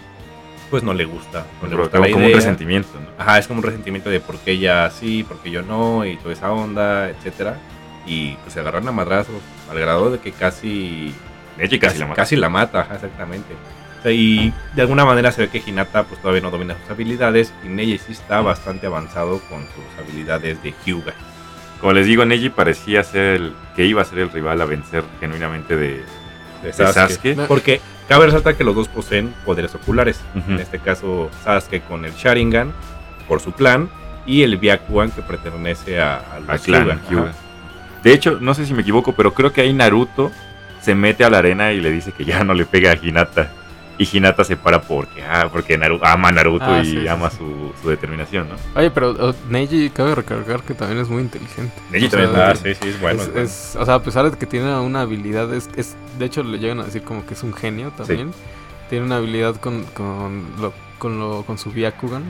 [0.69, 1.45] Pues no le gusta.
[1.61, 3.07] No Le gusta provocaba la como un resentimiento, ¿no?
[3.17, 6.17] Ajá, es como un resentimiento de por qué ella sí, por qué yo no, y
[6.17, 7.57] toda esa onda, etcétera.
[8.05, 9.35] Y pues se agarran a madrazos,
[9.69, 11.13] al grado de que casi
[11.57, 12.15] Neji casi la mata.
[12.15, 13.53] casi la mata, ajá, exactamente.
[14.01, 16.89] O sea, y de alguna manera se ve que Hinata pues todavía no domina sus
[16.89, 21.13] habilidades y Neji sí está bastante avanzado con sus habilidades de Hyuga.
[21.79, 25.03] Como les digo, Neji parecía ser el que iba a ser el rival a vencer
[25.19, 26.03] genuinamente de,
[26.63, 27.35] De de Sasuke.
[27.47, 30.19] Porque cabe resaltar que los dos poseen poderes oculares.
[30.47, 32.73] En este caso, Sasuke con el Sharingan
[33.27, 33.87] por su clan
[34.25, 37.33] y el Byakugan que pertenece a, a los clan Hyuga.
[38.03, 40.31] De hecho, no sé si me equivoco, pero creo que ahí Naruto
[40.81, 43.51] se mete a la arena y le dice que ya no le pega a Hinata.
[44.01, 47.29] Y Hinata se para porque, ah, porque Naru- ama a Naruto Ah, y sí, ama
[47.29, 47.37] sí.
[47.37, 48.55] Su, su determinación, ¿no?
[48.79, 51.73] Oye, pero oh, Neji cabe recargar que también es muy inteligente.
[51.91, 53.21] Neji O sea, también Ah, sí, sí, es bueno.
[53.21, 53.45] es- es bueno.
[53.45, 56.57] es- o sea, a pesar de que tiene una habilidad, es, es- de hecho le
[56.57, 58.31] llegan a decir como que es un genio también.
[58.89, 62.23] Tiene una habilidad con, con, lo, con, lo, con su Byakugan.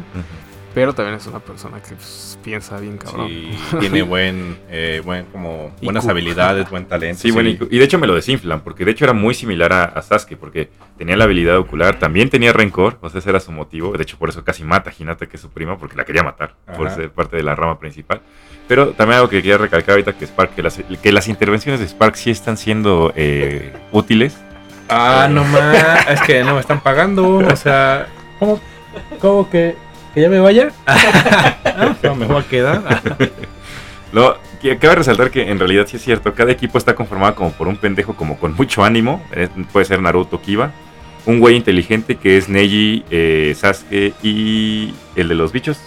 [0.74, 3.28] Pero también es una persona que pues, piensa bien cabrón.
[3.28, 5.84] Sí, tiene buen, eh, buen como IQ.
[5.84, 7.22] buenas habilidades, buen talento.
[7.22, 9.74] Sí, bueno, y, y de hecho me lo desinflan, porque de hecho era muy similar
[9.74, 13.40] a, a Sasuke, porque tenía la habilidad ocular, también tenía rencor, o sea, ese era
[13.40, 13.92] su motivo.
[13.92, 16.24] De hecho, por eso casi mata a Hinata, que es su prima, porque la quería
[16.24, 18.22] matar, por ser parte de la rama principal.
[18.68, 21.88] Pero también algo que quería recalcar ahorita que Spark, que las, que las intervenciones de
[21.88, 24.38] Spark sí están siendo eh, útiles.
[24.88, 28.08] Ah, no más, es que no me están pagando, o sea,
[28.40, 28.62] ¿cómo,
[29.20, 29.76] cómo que,
[30.14, 30.70] que ya me vaya?
[32.04, 32.82] No, me voy a quedar.
[34.14, 37.52] Lo, que- cabe resaltar que en realidad sí es cierto, cada equipo está conformado como
[37.52, 40.72] por un pendejo como con mucho ánimo, eh, puede ser Naruto, Kiba,
[41.26, 45.80] un güey inteligente que es Neji, eh, Sasuke y el de los bichos,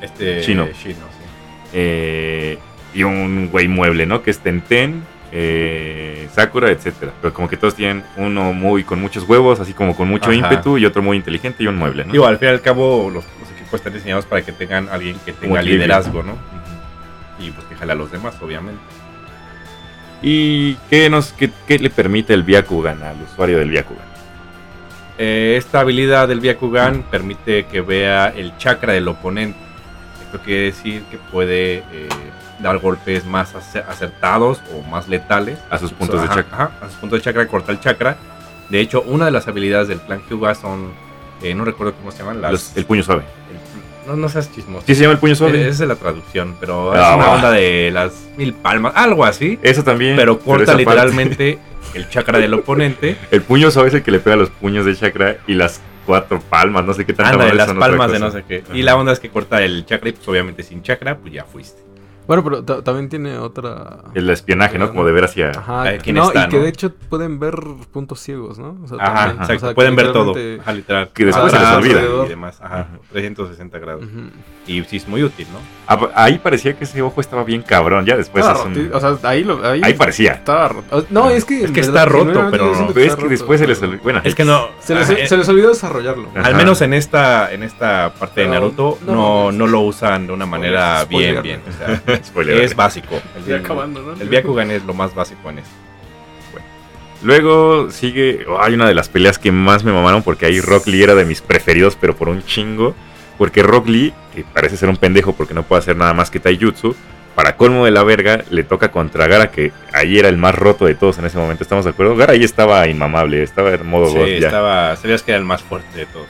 [0.00, 0.68] Este, Chino.
[0.80, 1.28] Chino, sí.
[1.72, 2.58] eh,
[2.94, 4.22] y un güey mueble, ¿no?
[4.22, 7.12] Que es Tenten, eh, Sakura, etcétera.
[7.22, 10.34] Pero como que todos tienen uno muy con muchos huevos, así como con mucho Ajá.
[10.34, 12.12] ímpetu, y otro muy inteligente y un mueble, ¿no?
[12.12, 13.24] Digo, al fin y al cabo, los,
[13.76, 16.36] están diseñados para que tengan alguien que tenga liderazgo, ¿no?
[17.38, 18.80] Y pues que jale a los demás, obviamente.
[20.22, 24.04] ¿Y qué, nos, qué, qué le permite el Byakugan al usuario del Byakugan?
[25.18, 29.58] Eh, esta habilidad del Byakugan permite que vea el chakra del oponente.
[30.24, 32.08] Esto quiere decir que puede eh,
[32.60, 35.58] dar golpes más ace- acertados o más letales.
[35.70, 36.54] A sus puntos de Ajá, chakra.
[36.56, 38.16] ajá, a sus puntos de chakra, corta el chakra.
[38.68, 40.92] De hecho, una de las habilidades del clan Hyuga son,
[41.42, 42.52] eh, no recuerdo cómo se llaman, las...
[42.52, 43.24] Los- el puño suave.
[44.06, 44.84] No, no seas chismoso.
[44.86, 45.68] ¿Sí se llama el puño suave?
[45.68, 47.34] Esa es la traducción, pero Ah, es una va.
[47.36, 49.58] onda de las mil palmas, algo así.
[49.62, 50.16] Eso también.
[50.16, 51.58] Pero corta parte- literalmente
[51.94, 53.16] el chakra del oponente.
[53.30, 56.40] El puño suave es el que le pega los puños de chakra y las cuatro
[56.40, 58.62] palmas, no sé qué tanta Anda, de las palmas de no sé qué.
[58.64, 58.76] Ajá.
[58.76, 61.44] Y la onda es que corta el chakra y pues obviamente sin chakra, pues ya
[61.44, 61.80] fuiste.
[62.32, 63.98] Bueno, pero ta- también tiene otra.
[64.14, 64.88] El espionaje, ¿no?
[64.88, 65.50] Como de ver hacia...
[65.50, 66.62] Ajá, Eh, quién no, está, y que ¿no?
[66.62, 67.56] de hecho pueden ver
[67.92, 68.78] puntos ciegos, ¿no?
[68.82, 69.54] O sea, Ajá, también, exacto.
[69.56, 70.34] o sea, Pueden ver todo.
[70.60, 71.10] Ajá, literal.
[71.12, 72.02] Que después se les olvida.
[72.24, 72.58] Y demás.
[72.62, 72.88] Ajá, Ajá.
[73.12, 74.04] 360 grados.
[74.04, 74.30] Ujú.
[74.66, 75.58] Y sí es muy útil, ¿no?
[75.88, 79.00] Ah, Ahí parecía que ese ojo estaba bien cabrón, ya después Estaba es un- O
[79.00, 79.62] sea, ahí lo.
[79.68, 80.32] Ahí, Ahí parecía.
[80.32, 81.04] Estaba roto.
[81.10, 81.64] No, es que.
[81.64, 83.78] Es que verdad, está roto, pero- siento que Pero es que roto, después se les
[83.78, 84.02] pero- olvidó.
[84.04, 84.68] Bueno, Es que no.
[84.80, 86.28] Se les, ajá, se les olvidó desarrollarlo.
[86.34, 86.46] Ajá.
[86.46, 89.80] Al menos en esta, en esta parte de Pero Naruto no, no, no, no lo
[89.80, 91.60] usan de una manera bien, bien.
[91.68, 92.60] O sea, spoiler.
[92.60, 93.20] es básico.
[93.46, 95.70] El, acabando, el Byakugan es lo más básico en eso.
[97.22, 98.44] Luego sigue.
[98.48, 101.14] oh, hay una de las peleas que más me mamaron porque ahí Rock Lee era
[101.14, 102.94] de mis preferidos, pero por un chingo.
[103.38, 106.38] Porque Rock Lee, que parece ser un pendejo porque no puede hacer nada más que
[106.38, 106.94] Taijutsu,
[107.34, 110.84] para colmo de la verga, le toca contra Gara, que ahí era el más roto
[110.84, 111.62] de todos en ese momento.
[111.62, 112.14] ¿Estamos de acuerdo?
[112.16, 114.46] Gara ahí estaba inmamable, estaba en modo Sí, God ya.
[114.48, 116.26] estaba, sabías que era el más fuerte de todos.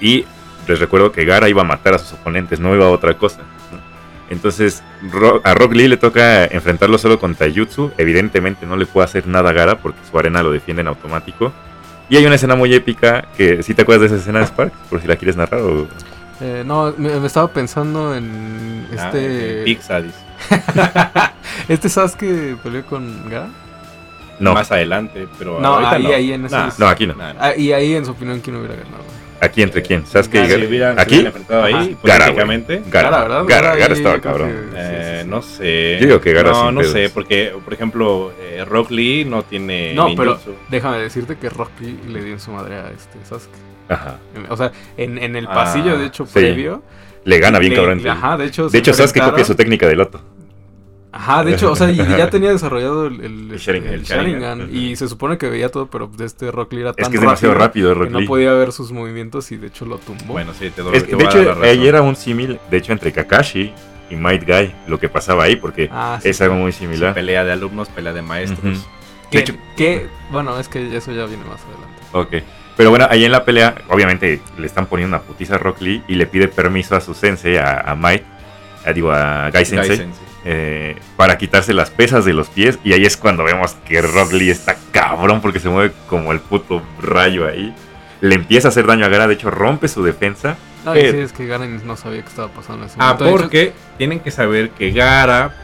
[0.00, 0.24] Y
[0.66, 3.42] les recuerdo que Gara iba a matar a sus oponentes, no iba a otra cosa.
[4.30, 7.90] Entonces, Ro- a Rock Lee le toca enfrentarlo solo con Taijutsu.
[7.98, 11.52] Evidentemente no le puede hacer nada a Gara porque su arena lo defiende en automático.
[12.08, 14.72] Y hay una escena muy épica que, si te acuerdas de esa escena, Spark?
[14.88, 15.86] Por si la quieres narrar o...
[16.40, 19.58] Eh, no, me, me estaba pensando en Ah, este.
[19.58, 20.16] en Pizza, dice.
[21.68, 23.48] este Sasuke peleó con Gara.
[24.38, 26.08] No, Más adelante, pero No, ahorita ahí- no.
[26.14, 27.14] ahí en ese- Nah, no, aquí no.
[27.14, 27.40] nah, nah.
[27.48, 29.04] Ah, y ahí, en su opinión, ¿quién hubiera ganado?
[29.40, 30.04] ¿Aquí entre quién?
[30.06, 31.20] ¿Sasuke y Ah, si hubieran- ¿Aquí?
[31.20, 31.72] enfrentado ahí.
[31.72, 31.90] Gara, güey.
[31.92, 32.82] hipotéticamente.
[32.86, 33.44] Gara, Gara, ¿verdad?
[33.48, 34.50] Gara, Gara estaba cabrón.
[34.74, 35.28] Eh, Sí, sí, sí.
[35.28, 35.98] no sé.
[36.00, 36.92] Yo digo que Gara No, no pedos.
[36.92, 39.94] sé, porque, por ejemplo, eh, Rock Lee no tiene.
[39.94, 43.54] No, pero déjame decirte que Rocky le dio en su madre a este Sasuke.
[43.88, 44.18] Ajá.
[44.48, 46.32] O sea, en, en el Ah, pasillo, de hecho, sí.
[46.34, 46.82] previo.
[47.24, 48.06] Le gana bien le- cabrón.
[48.08, 48.68] Ajá, de hecho.
[48.68, 50.20] De hecho, Sasuke copia su técnica de Loto.
[51.12, 53.92] Ajá, de hecho, o sea, y ya tenía desarrollado el, el, El Sharingan.
[53.94, 54.58] el El Sharingan.
[54.60, 57.08] Sharingan, Y se supone que veía todo, pero de este Rock Lee era tan Es
[57.08, 58.26] que es demasiado rápido, que Rock no Lee.
[58.26, 60.34] podía ver sus movimientos y de hecho lo tumbó.
[60.34, 63.12] Bueno, sí, te doy Es te de hecho, ahí era un símil, de hecho, entre
[63.12, 63.72] Kakashi
[64.08, 67.12] y Might Guy, lo que pasaba ahí, porque Ah, sí, es algo muy Sí, similar.
[67.14, 68.78] pelea de alumnos, pelea de maestros.
[68.78, 68.86] Ujú.
[69.30, 72.02] Que, de hecho- que- bueno, es que eso ya viene más adelante.
[72.12, 72.44] Ok.
[72.76, 76.02] Pero bueno, ahí en la pelea, obviamente le están poniendo una putiza a Rock Lee
[76.08, 78.22] y le pide permiso a su sensei, a, a Might,
[78.86, 80.08] a, digo, a Guy Sensei.
[80.44, 82.78] Eh, para quitarse las pesas de los pies.
[82.84, 86.40] Y ahí es cuando vemos que Rock Lee está cabrón porque se mueve como el
[86.40, 87.74] puto rayo ahí.
[88.20, 90.56] Le empieza a hacer daño a Gara, de hecho rompe su defensa.
[90.84, 93.72] Pero- sí, es que Garen no sabía qué estaba pasando en ese Ah, hecho, porque
[93.98, 95.54] tienen que saber que Gara,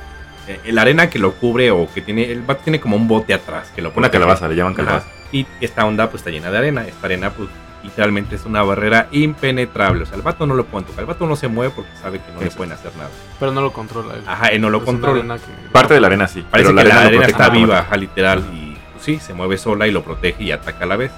[0.47, 3.33] eh, la arena que lo cubre o que tiene, el vato tiene como un bote
[3.35, 4.13] atrás que lo Una protege.
[4.13, 5.07] calabaza, le llaman calabaza.
[5.33, 6.87] Y esta onda pues está llena de arena.
[6.87, 7.49] Esta arena pues
[7.87, 10.03] literalmente es una barrera impenetrable.
[10.03, 11.01] O sea, el vato no lo pueden tocar.
[11.01, 13.09] El vato no se mueve porque sabe que no le pueden hacer nada.
[13.41, 14.23] Pero no lo controla él.
[14.27, 15.37] Ajá, él no lo Es controla.
[15.39, 16.45] que- Parte de la arena sí.
[16.51, 18.45] Parece pero que la arena está viva, ajá, literal.
[18.53, 21.13] Y pues, sí, se mueve sola y lo protege y ataca a la vez.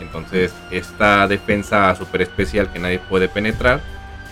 [0.00, 3.80] Entonces, esta defensa súper especial que nadie puede penetrar,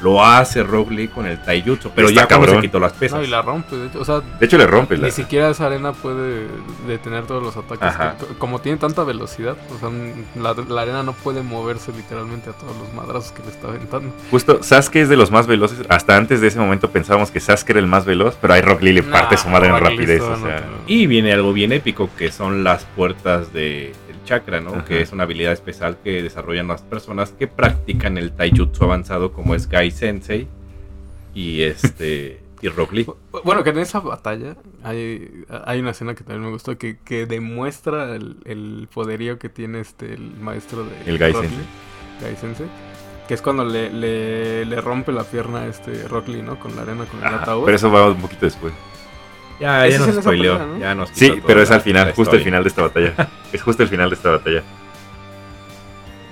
[0.02, 2.62] lo hace Rock Lee con el Taijutsu, pero Está ya cuando se cabrón.
[2.62, 3.18] quitó las pesas.
[3.20, 4.00] No, y la rompe, de hecho.
[4.00, 5.06] O sea, De hecho, le rompe la.
[5.06, 6.46] ni siquiera esa arena puede
[6.86, 7.88] detener todos los ataques.
[8.38, 9.90] Como tiene tanta velocidad, o sea,
[10.42, 14.12] la, la arena no puede moverse literalmente a todos los madrazos que le está aventando.
[14.30, 15.78] Justo, Sasuke es de los más veloces.
[15.88, 18.82] Hasta antes de ese momento pensábamos que Sasuke era el más veloz, pero ahí Rock
[18.82, 20.20] Lee le parte Nah, su madre en rapidez.
[20.22, 23.92] O sea, Y viene algo bien épico que son las puertas de,
[24.24, 24.70] chakra, ¿no?
[24.70, 24.84] Ajá.
[24.84, 29.54] Que es una habilidad especial que desarrollan las personas que practican el taijutsu avanzado como
[29.54, 30.48] es Gai Sensei
[31.34, 33.06] y este y Rock Lee.
[33.44, 37.26] Bueno, que en esa batalla hay, hay una escena que también me gustó que, que
[37.26, 41.58] demuestra el, el poderío que tiene este el maestro de El Gai Rock Sensei.
[41.58, 41.66] Lee,
[42.20, 42.66] Gai Sensei,
[43.26, 46.60] que es cuando le, le, le rompe la pierna a este Rock Lee, ¿no?
[46.60, 47.64] Con la arena, con el ataúd.
[47.64, 48.72] pero eso va un poquito después.
[49.60, 50.78] Ya, ya nos spoileó, pelea, ¿no?
[50.80, 53.14] ya nos quitó Sí, pero es al final, justo el final de esta batalla.
[53.52, 54.62] Es justo el final de esta batalla.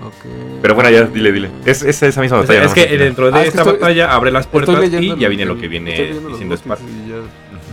[0.03, 0.15] Ok.
[0.63, 1.51] Pero bueno, ya, dile, dile.
[1.67, 2.65] Es, es esa misma batalla.
[2.65, 2.99] es que final.
[2.99, 6.15] dentro de Ah, esta estoy- batalla abre las puertas y ya viene lo que viene
[6.31, 6.81] diciendo Spark.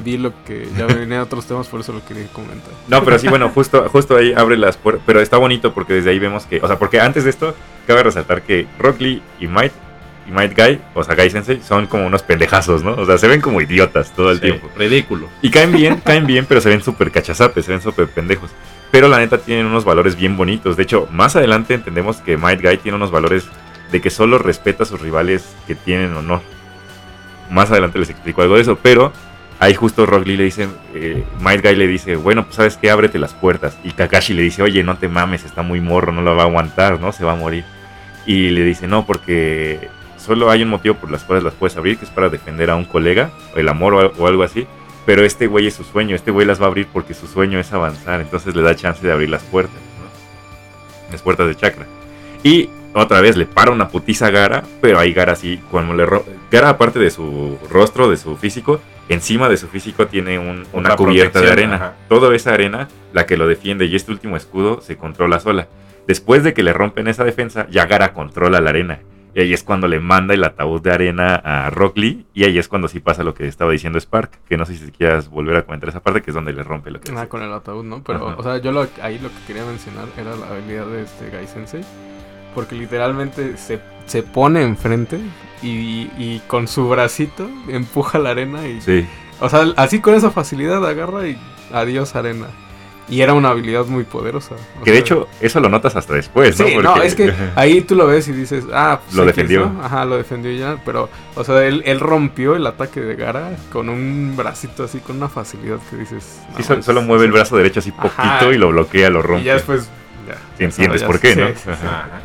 [0.04, 2.72] vi lo que ya venían otros temas, por eso lo quería comentar.
[2.90, 5.04] No, pero sí, bueno, justo, justo ahí abre las puertas.
[5.06, 6.60] Pero está bonito porque desde ahí vemos que.
[6.62, 7.56] O sea, porque antes de esto,
[7.88, 9.72] cabe resaltar que Rock Lee y Might,
[10.28, 12.94] y Might Guy, o sea, Guy Sensei, son como unos pendejazos, ¿no?
[12.94, 14.70] O sea, se ven como idiotas todo el Sí, tiempo.
[14.76, 15.30] Ridículo.
[15.42, 18.52] Y caen bien, caen bien, pero se ven súper cachazapes, se ven súper pendejos.
[18.92, 20.76] Pero la neta tienen unos valores bien bonitos.
[20.78, 23.46] De hecho, más adelante entendemos que Might Guy tiene unos valores
[23.92, 26.42] de que solo respeta a sus rivales que tienen honor.
[27.50, 29.14] Más adelante les explico algo de eso, pero
[29.60, 32.90] ahí justo Rock Lee le dice, eh, Might Guy le dice, bueno, pues sabes qué,
[32.90, 33.78] ábrete las puertas.
[33.84, 36.48] Y Kakashi le dice, oye, no te mames, está muy morro, no lo va a
[36.48, 37.14] aguantar, ¿no?
[37.14, 37.64] Se va a morir.
[38.26, 39.90] Y le dice, no, porque
[40.28, 42.76] solo hay un motivo por las cuales las puedes abrir, que es para defender a
[42.76, 44.68] un colega, o el amor o, al- o algo así.
[45.08, 47.60] Pero este güey es su sueño, este güey las va a abrir porque su sueño
[47.60, 51.12] es avanzar, entonces le da chance de abrir las puertas, ¿no?
[51.12, 51.86] Las puertas de chakra.
[52.44, 56.06] Y otra vez le para una putiza a Gara, pero ahí Gara sí, cuando le
[56.06, 60.66] ro- Gara aparte de su rostro, de su físico, encima de su físico tiene un-
[60.74, 61.76] una cubierta de arena.
[61.76, 61.94] ajá.
[62.10, 65.68] Toda esa arena, la que lo defiende y este último escudo se controla sola.
[66.06, 69.00] Después de que le rompen esa defensa, ya Gara controla la arena.
[69.38, 72.26] Y ahí es cuando le manda el ataúd de arena a Rock Lee.
[72.34, 74.32] Y ahí es cuando sí pasa lo que estaba diciendo Spark.
[74.50, 76.90] Que no sé si quieras volver a comentar esa parte, que es donde le rompe
[76.90, 77.30] lo que decía.
[77.30, 78.02] con el ataúd, ¿no?
[78.04, 78.36] Pero, Ajá.
[78.40, 81.46] o sea, yo lo, ahí lo que quería mencionar era la habilidad de este Gai
[81.46, 81.82] Sensei.
[82.56, 85.20] Porque literalmente se, se pone enfrente
[85.62, 88.82] y, y con su bracito empuja la arena y...
[88.82, 89.06] Sí,
[89.40, 91.38] O sea, así con esa facilidad agarra y
[91.72, 92.48] adiós arena.
[93.10, 94.56] Y era una habilidad muy poderosa.
[94.82, 96.66] o que de sea, hecho eso lo notas hasta después, ¿no?
[96.68, 99.36] Sí, no, Porque- es que ahí tú lo ves y dices, ah, pues Lo X,
[99.36, 99.70] defendió.
[99.70, 99.82] ¿no?
[99.84, 103.88] Ajá, lo defendió ya, pero, o sea, él, él rompió el ataque de Gara con
[103.88, 106.42] un bracito así, con una facilidad que dices.
[106.52, 108.52] no, Sí, sol- es- solo mueve el brazo derecho así poquito Ajá.
[108.52, 109.42] y lo bloquea, lo rompe.
[109.44, 109.90] Y ya después,
[110.28, 110.36] ya.
[110.58, 111.48] Sí, entiendes ya- por qué, sí, ¿no?
[111.48, 111.70] sí, sí.
[111.70, 111.88] Ajá.
[111.88, 112.22] Ajá.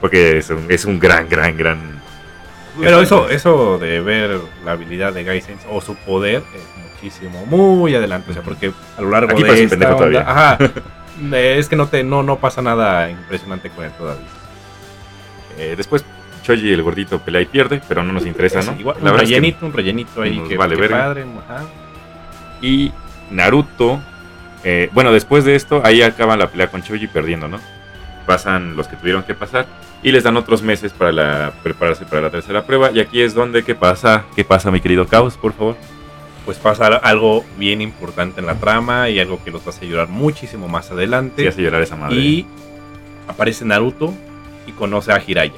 [0.00, 2.00] Porque es un, es un gran, gran, gran...
[2.80, 6.62] Pero eso, eso de ver la habilidad de Gai o su poder es
[7.02, 8.30] muchísimo, muy adelante.
[8.30, 10.20] O sea, porque a lo largo Aquí de esta pendejo onda- todavía.
[10.20, 10.58] ajá,
[11.36, 14.26] es que no te no, no pasa nada impresionante con él todavía.
[15.58, 16.04] Eh, después
[16.42, 18.78] Choji, el gordito, pelea y pierde, pero no nos interesa, Es ¿no?
[18.78, 20.98] igual, La un verdad es que- rellenito, un rellenito ahí que, vale que verga.
[20.98, 21.24] padre.
[21.48, 21.64] ajá.
[22.60, 22.92] Y
[23.30, 24.00] Naruto,
[24.64, 27.58] eh, bueno, después de esto, ahí acaban la pelea con Choji perdiendo, ¿no?
[28.26, 29.66] Pasan los que tuvieron que pasar
[30.02, 32.90] y les dan otros meses para la, prepararse para la tercera prueba.
[32.92, 34.24] Y aquí es donde, ¿qué pasa?
[34.36, 35.76] ¿Qué pasa, mi querido Caos, por favor?
[36.44, 40.66] Pues pasa algo bien importante en la trama y algo que los hace llorar muchísimo
[40.68, 41.46] más Sí, adelante.
[41.48, 42.16] hace llorar esa madre.
[42.16, 42.46] Y
[43.28, 44.12] aparece Naruto
[44.66, 45.54] y conoce a Jiraiya.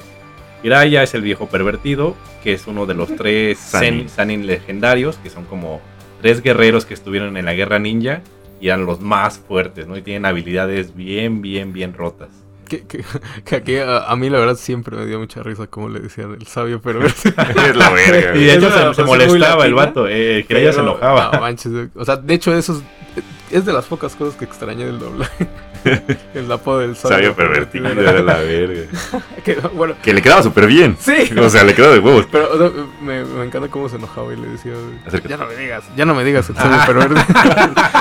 [0.61, 3.57] Jiraiya es el viejo pervertido, que es uno de los tres.
[3.57, 5.81] Sanin, Sanin legendarios, que son como
[6.21, 8.21] tres guerreros que estuvieron en la guerra ninja
[8.61, 9.97] y eran los más fuertes, ¿no?
[9.97, 12.29] Y tienen habilidades bien, bien, bien rotas.
[12.65, 13.03] Que, que,
[13.45, 16.33] que aquí a, a mí la verdad siempre me dio mucha risa como le decían
[16.39, 17.29] el sabio perverso.
[17.69, 18.35] es la verga.
[18.35, 21.29] Y de hecho se, se molestaba el vato, eh, Jiraiya se Pero, enojaba.
[21.33, 23.23] no manches, o sea, de hecho eso es,
[23.57, 25.47] es de las pocas cosas que extrañé del doblaje.
[26.33, 28.81] el apodo del sabio, Sabio pervertido, era la verga.
[29.45, 30.97] Que, bueno, Que le quedaba súper bien.
[30.99, 31.13] sí.
[31.37, 32.27] O sea, le quedaba de huevos.
[32.31, 32.71] Pero o sea,
[33.01, 34.73] me, me encanta cómo se enojaba y le decía,
[35.05, 35.29] Acércate.
[35.29, 37.25] ya no me digas, ya no me digas el sabio perverso.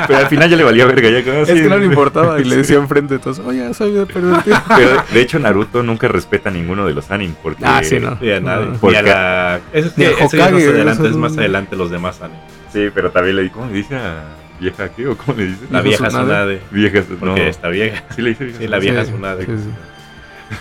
[0.07, 1.11] Pero al final ya le valía verga.
[1.11, 4.57] Ya quedaba es que no le importaba y le decía enfrente entonces, oye, sabio pervertido.
[4.77, 7.35] Pero de hecho, Naruto nunca respeta a ninguno de los anim.
[7.43, 8.13] Porque Ah, sí, no.
[8.13, 8.41] A nadie.
[8.41, 8.79] No.
[8.81, 9.61] Porque- a la...
[9.73, 11.91] Eso es, que- eso ya Hokage, más adelante, eso es es más un- adelante los
[11.91, 12.41] demás anime.
[12.73, 14.25] Sí, pero también le dice, ¿cómo le dice a
[14.65, 15.07] vieja qué?
[15.07, 15.67] ¿O cómo le dice?
[15.71, 16.09] La ¿Dijo vieja?
[16.09, 17.49] Tsunade, Vieja, porque no.
[17.49, 18.03] está vieja.
[18.15, 18.59] Sí, le dice vieja.
[18.61, 19.13] Sí, la vieja Sí,
[19.47, 19.71] sí.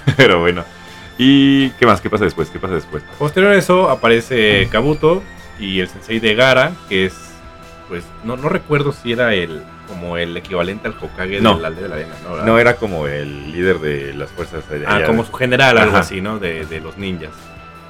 [0.17, 0.63] Pero bueno.
[1.17, 2.01] ¿Y qué más?
[2.01, 2.49] ¿Qué pasa después?
[2.49, 3.03] ¿Qué pasa después?
[3.19, 5.21] Posterior a eso aparece Kabuto
[5.59, 7.13] y el sensei de Gara, que es,
[7.87, 11.55] pues, no, no recuerdo si era el como el equivalente al Hokage No.
[11.55, 12.31] de la aldea de la arena, ¿no?
[12.31, 12.45] ¿verdad?
[12.47, 15.05] No, era como el líder de las fuerzas de Ah, allá.
[15.05, 15.99] como su general, algo Ajá.
[15.99, 16.39] así, ¿no?
[16.39, 17.33] De, de los ninjas.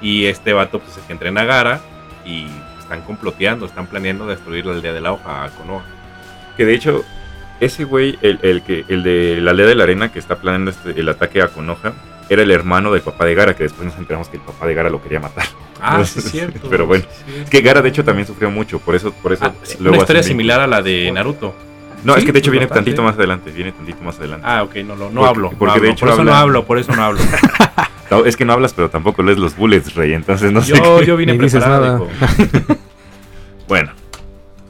[0.02, 1.80] Y este vato pues es el que entrena a Gara
[2.26, 2.48] y
[2.80, 5.84] están comploteando, están planeando destruir la aldea de la hoja a Konoha.
[6.58, 7.04] Que de hecho,
[7.60, 10.72] ese güey, el, el que, el de la aldea de la arena que está planeando
[10.72, 11.94] este- el ataque a Konoha,
[12.30, 14.74] era el hermano del papá de Gara, que después nos enteramos que el papá de
[14.74, 15.46] Gara lo quería matar.
[15.82, 16.68] Ah, sí es cierto.
[16.70, 19.46] Pero bueno, sí es que Gara de hecho también sufrió mucho, por eso, por eso
[19.46, 21.54] Ah, luego una historia similar a la de Naruto.
[22.04, 22.92] No, Sí, es que de hecho viene bastante.
[22.92, 24.46] tantito más adelante, viene tantito más adelante.
[24.48, 25.52] Ah, ok, no, lo- no Porque- hablo.
[25.52, 27.20] no porque de hablo, hecho por eso no hablo, por eso no hablo.
[28.12, 30.76] No, es que no hablas, pero tampoco lees los bullets, Rey, entonces no sé.
[30.76, 31.06] Yo, qué.
[31.08, 32.08] yo vine preparado.
[33.68, 33.92] Bueno,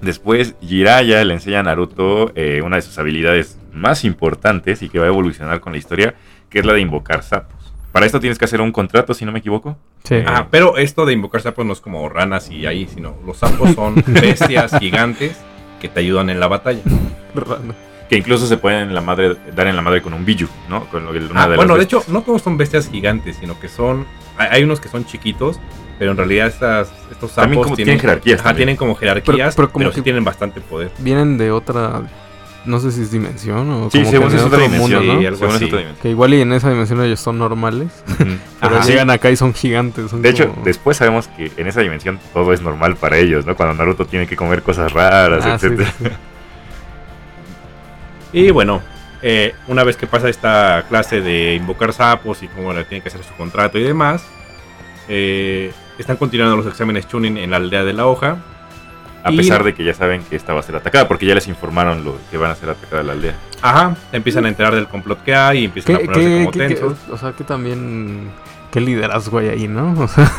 [0.04, 5.00] después Jiraiya le enseña a Naruto eh, una de sus habilidades más importantes y que
[5.00, 6.16] va a evolucionar con la historia,
[6.50, 7.74] que es la de invocar sapos.
[7.92, 9.78] Para esto tienes que hacer un contrato, si no me equivoco.
[10.04, 10.16] Sí.
[10.26, 13.74] Ah, pero esto de invocar sapos no es como ranas y ahí, sino los sapos
[13.76, 15.38] son bestias gigantes
[15.80, 16.82] que te ayudan en la batalla.
[18.10, 20.86] Que incluso se pueden en la madre, dar en la madre con un biju, ¿no?
[20.86, 23.60] Con lo- una Ah, de bueno, las de hecho, no todos son bestias gigantes, sino
[23.60, 24.06] que son.
[24.38, 25.60] Hay, hay unos que son chiquitos,
[26.00, 28.66] pero en realidad estas, estos sapos También como tienen jerarquías Ajá, también.
[28.68, 30.92] tienen como jerarquías, Pero- pero, pero como sí tienen bastante poder.
[31.00, 32.02] Vienen de otra.
[32.66, 33.92] No sé si es dimensión o.
[33.92, 35.06] Sí, como según que es de otra otro dimensión.
[35.06, 35.20] mundo, ¿no?
[35.32, 35.66] Sí, Según es así.
[35.66, 36.02] otra dimensión.
[36.02, 37.90] Que igual y en esa dimensión ellos son normales.
[38.62, 38.86] Pero Ajá.
[38.88, 40.10] llegan acá y son gigantes.
[40.12, 43.46] son De hecho, como- después sabemos que en esa dimensión todo es normal para ellos,
[43.46, 43.56] ¿no?
[43.58, 45.68] Cuando Naruto tiene que comer cosas raras, Ah, sí.
[48.32, 48.82] Y bueno,
[49.24, 53.08] eh, una vez que pasa esta clase de invocar sapos y cómo le tiene que
[53.10, 54.24] hacer su contrato y demás,
[55.08, 58.38] eh, están continuando los exámenes Chunin en la aldea de la hoja.
[59.26, 61.34] A Y- pesar de que ya saben que esta va a ser atacada, porque ya
[61.34, 63.36] les informaron lo que van a ser atacada la aldea.
[63.62, 66.30] Ajá, empiezan a enterar del complot que hay y empiezan a ¿Qué, ponerse
[66.76, 68.30] qué- como qué- o sea, que también.
[68.70, 69.94] ¿Qué liderazgo hay ahí, no?
[70.04, 70.32] O sea,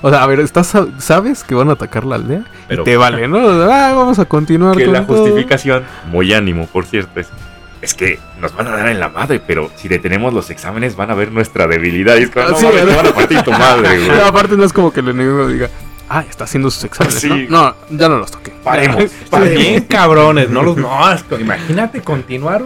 [0.00, 2.44] o sea, a ver, ¿estás, sabes que van a atacar la aldea?
[2.68, 3.40] Pero y te vale, ¿no?
[3.64, 5.18] Ah, vamos a continuar Que con la todo.
[5.24, 7.28] justificación, muy ánimo, por cierto, es,
[7.82, 11.10] es que nos van a dar en la madre, pero si detenemos los exámenes van
[11.10, 12.16] a ver nuestra debilidad.
[12.16, 13.02] Y es como, Ah, no sí, mames, te ¿verdad?
[13.02, 14.08] van a partir tu madre, güey.
[14.18, 15.70] No, aparte no es como que el enemigo diga,
[16.08, 17.46] ah, está haciendo sus exámenes, Sí.
[17.48, 17.62] ¿no?
[17.62, 18.52] No, ya no los toqué.
[18.62, 19.02] Paremos.
[19.24, 20.76] Están bien cabrones, no los.
[20.76, 22.62] No, es que imagínate continuar.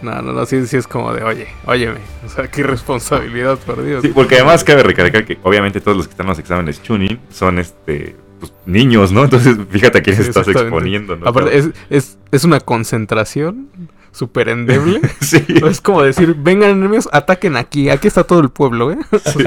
[0.00, 3.84] No, no, no, sí, sí es como de, oye, óyeme, o sea, qué responsabilidad, por
[3.84, 4.00] Dios.
[4.02, 7.18] Sí, porque además cabe recalcar que obviamente todos los que están en los exámenes Chunin
[7.30, 9.24] son este pues, niños, ¿no?
[9.24, 11.26] Entonces fíjate a quién Sí, estás exponiendo, ¿no?
[11.28, 13.68] Aparte, es, es, es una concentración
[14.12, 15.00] súper endeble.
[15.20, 15.44] sí.
[15.68, 18.98] es como decir, vengan enemigos, ataquen aquí, aquí está todo el pueblo, ¿eh?
[19.24, 19.44] Sí.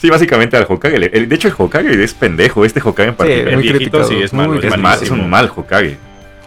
[0.00, 0.96] Sí, básicamente al Hokage.
[0.96, 2.64] el- de hecho, el Hokage es pendejo.
[2.64, 5.10] Este Hokage en particular el muy viejito criticado, sí es muy malo, es, mal, es
[5.10, 5.96] un mal Hokage.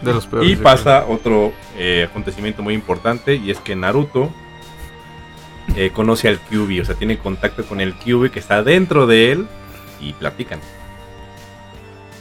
[0.01, 0.49] de los peores.
[0.49, 4.30] Y pasa otro eh, acontecimiento muy importante y es que Naruto
[5.78, 9.32] eh, conoce al Kyuubi, o sea, tiene contacto con el Kyuubi que está dentro de
[9.32, 9.47] él
[10.01, 10.60] y platican.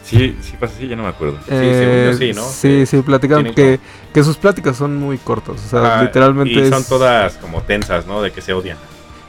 [0.05, 1.39] Sí, sí pasa así, ya no me acuerdo.
[1.47, 1.59] creo.
[1.61, 2.43] Sí, según yo Eh, sí, ¿no?
[2.47, 3.81] Sí, sí, platican que,
[4.13, 5.57] que sus pláticas son muy cortas.
[5.65, 8.21] O sea, Ah, literalmente y es- son todas como tensas, ¿no?
[8.21, 8.77] De que se odian.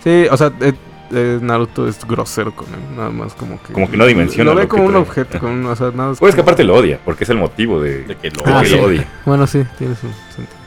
[0.04, 0.74] Sí, o sea, eh,
[1.12, 3.72] eh, Naruto es grosero con él, nada más como que...
[3.74, 5.02] Como que no dimensiona Lo ve lo como que un trae.
[5.04, 7.38] objeto, como un- o sea, nada más Pues que aparte lo odia, porque es el
[7.38, 8.76] motivo de, De que lo Ah, sí.
[8.76, 9.08] lo odie.
[9.26, 10.02] Bueno, sí, tiene su
[10.36, 10.58] sentido.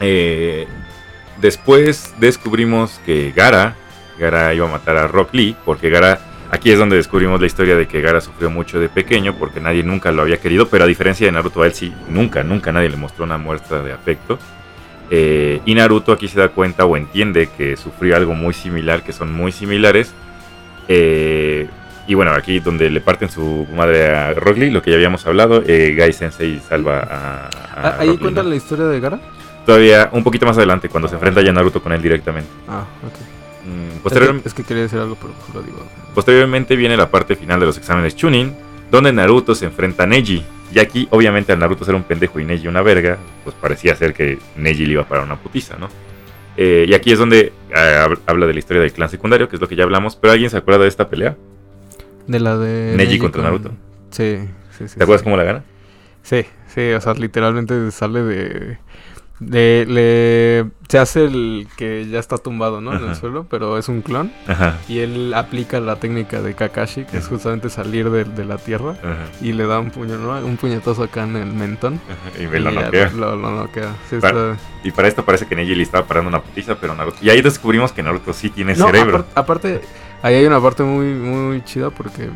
[0.00, 0.66] Eh,
[1.40, 3.74] después descubrimos que Gara,
[4.18, 7.76] Gara iba a matar a Rock Lee, porque Gara, aquí es donde descubrimos la historia
[7.76, 10.86] de que Gara sufrió mucho de pequeño, porque nadie nunca lo había querido, pero a
[10.86, 14.38] diferencia de Naruto, a él sí, nunca, nunca nadie le mostró una muestra de afecto.
[15.10, 19.12] Eh, y Naruto aquí se da cuenta o entiende que sufrió algo muy similar, que
[19.12, 20.12] son muy similares.
[20.86, 21.66] Eh,
[22.06, 25.26] y bueno, aquí donde le parten su madre a Rock Lee, lo que ya habíamos
[25.26, 27.46] hablado, eh, Gai Sensei salva a...
[27.46, 28.50] a Ah, ¿Ahí Rock Lee, cuentan ¿no?
[28.50, 29.20] la historia de Gara?
[29.66, 32.50] Todavía un poquito más adelante, cuando se enfrenta ya Naruto con él directamente.
[32.66, 33.37] Ah, ok.
[33.68, 35.78] Mm, Es que, posterior- es que quería decir algo, pero mejor lo digo.
[36.14, 38.54] posteriormente viene la parte final de los exámenes Chunin,
[38.90, 40.42] donde Naruto se enfrenta a Neji.
[40.74, 44.12] Y aquí, obviamente, al Naruto ser un pendejo y Neji una verga, pues parecía ser
[44.14, 45.88] que Neji le iba para una putiza, ¿no?
[46.56, 49.56] Eh, y aquí es donde eh, hab- habla de la historia del clan secundario, que
[49.56, 50.16] es lo que ya hablamos.
[50.16, 51.36] Pero ¿alguien se acuerda de esta pelea?
[52.26, 52.94] De la de...
[52.96, 53.70] Neji contra Naruto.
[54.10, 54.38] Sí,
[54.76, 54.96] sí, sí.
[54.98, 55.24] ¿Te acuerdas sí.
[55.24, 55.64] cómo la gana?
[56.22, 58.78] Sí, sí, o sea, literalmente sale de...
[59.40, 62.94] le, se hace el que ya está tumbado, ¿no?
[62.96, 64.32] En el suelo, pero es un clon.
[64.46, 64.76] Ajá.
[64.88, 68.96] Y él aplica la técnica de Kakashi, que es justamente salir de, de la tierra.
[69.40, 70.32] Y le da un puño, ¿no?
[70.44, 72.00] Un puñetazo acá en el mentón.
[72.38, 73.10] Y me lo noquea.
[73.10, 73.94] Lo, lo noquea.
[74.10, 76.94] Sí, Para- está- Y para esto parece que Neji le estaba parando una putiza, pero
[76.94, 77.18] Naruto.
[77.22, 79.18] Y ahí descubrimos que Naruto sí tiene No, cerebro.
[79.18, 79.80] apar- aparte,
[80.22, 82.28] ahí hay una parte muy, muy chida porque...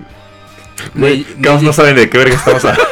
[0.95, 1.27] Neji-
[1.63, 2.85] no saben de qué verga estamos hablando.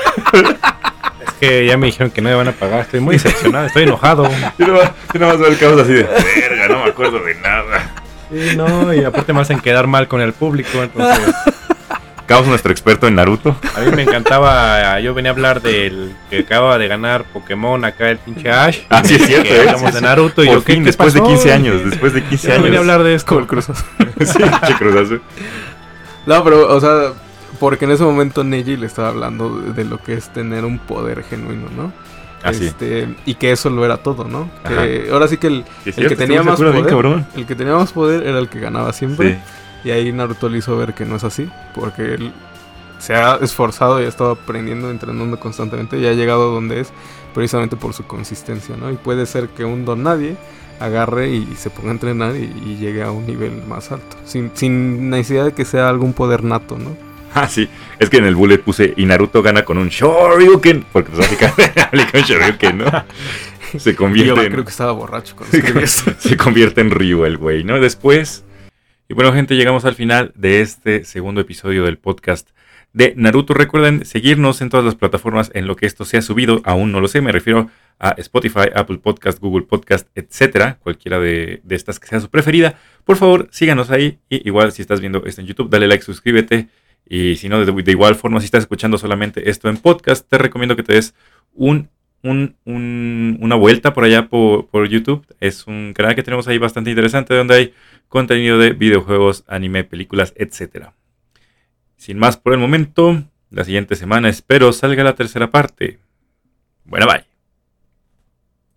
[1.41, 4.29] Que ya me dijeron que no me van a pagar, estoy muy decepcionado, estoy enojado.
[4.59, 7.91] Yo nomás, yo nomás veo el caos así de verga, no me acuerdo de nada.
[8.31, 11.35] Sí, no, y aparte me hacen quedar mal con el público, entonces
[12.27, 13.57] Caos, nuestro experto en Naruto.
[13.75, 18.09] a mí me encantaba, yo venía a hablar del que acaba de ganar Pokémon acá
[18.11, 18.81] el pinche Ash.
[18.89, 19.61] Ah, sí, es cierto, Que ¿eh?
[19.63, 20.01] hablamos Sí, de.
[20.03, 21.33] Naruto y yo, ¿qué, fin, qué después de pasó?
[21.33, 22.65] 15 años, después de 15 Ya no años.
[22.65, 23.27] venía a hablar de esto.
[23.27, 23.85] Como el Cruz Azul.
[24.25, 24.39] sí,
[24.69, 25.23] che, Cruz Azul.
[26.27, 27.15] No, pero, o sea,
[27.61, 30.79] porque en ese momento Neji le estaba hablando de, de lo que es tener un
[30.79, 31.93] poder genuino, ¿no?
[32.43, 32.67] Así.
[32.67, 34.51] Este, y que eso lo era todo, ¿no?
[34.67, 38.27] Que ahora sí que el, que tenía más bien, poder, el que tenía más poder
[38.27, 39.35] era el que ganaba siempre.
[39.35, 39.89] Sí.
[39.89, 42.33] Y ahí Naruto le hizo ver que no es así, porque él
[42.99, 46.93] se ha esforzado y ha estado aprendiendo, entrenando constantemente y ha llegado donde es
[47.35, 48.91] precisamente por su consistencia, ¿no?
[48.91, 50.37] Y puede ser que un don nadie
[50.81, 54.51] agarre y se ponga a entrenar y, y llegue a un nivel más alto, sin,
[54.55, 57.10] sin necesidad de que sea algún poder nato, ¿no?
[57.35, 57.69] Ah, sí.
[57.99, 60.85] Es que en el bullet puse y Naruto gana con un Shoryuken.
[60.93, 63.05] Porque pues aplica un Shoryuken, ¿no?
[63.79, 66.13] Se Yo convierte en, creo que estaba borracho cuando eso.
[66.19, 67.79] se convierte en Ryu el güey, ¿no?
[67.79, 68.45] Después.
[69.09, 72.51] Y bueno, gente, llegamos al final de este segundo episodio del podcast
[72.93, 73.55] de Naruto.
[73.55, 76.61] Recuerden seguirnos en todas las plataformas en lo que esto se ha subido.
[76.65, 77.71] Aún no lo sé, me refiero
[78.01, 80.79] a Spotify, Apple Podcast, Google Podcast, etcétera.
[80.83, 82.77] Cualquiera de, de estas que sea su preferida.
[83.05, 84.19] Por favor, síganos ahí.
[84.29, 86.69] Y igual, si estás viendo esto en YouTube, dale like, suscríbete.
[87.13, 90.77] Y si no, de, igual forma, si estás escuchando solamente esto en podcast, te recomiendo
[90.77, 91.13] que te des
[91.53, 91.89] un,
[92.23, 95.27] un- un- una vuelta por allá por, por YouTube.
[95.41, 97.75] Es un canal que tenemos ahí bastante interesante donde hay
[98.09, 100.95] contenido de videojuegos, anime, películas, etcétera.
[101.97, 105.99] Sin más por el momento, la siguiente semana espero salga la tercera parte.
[106.85, 107.30] Buena bye.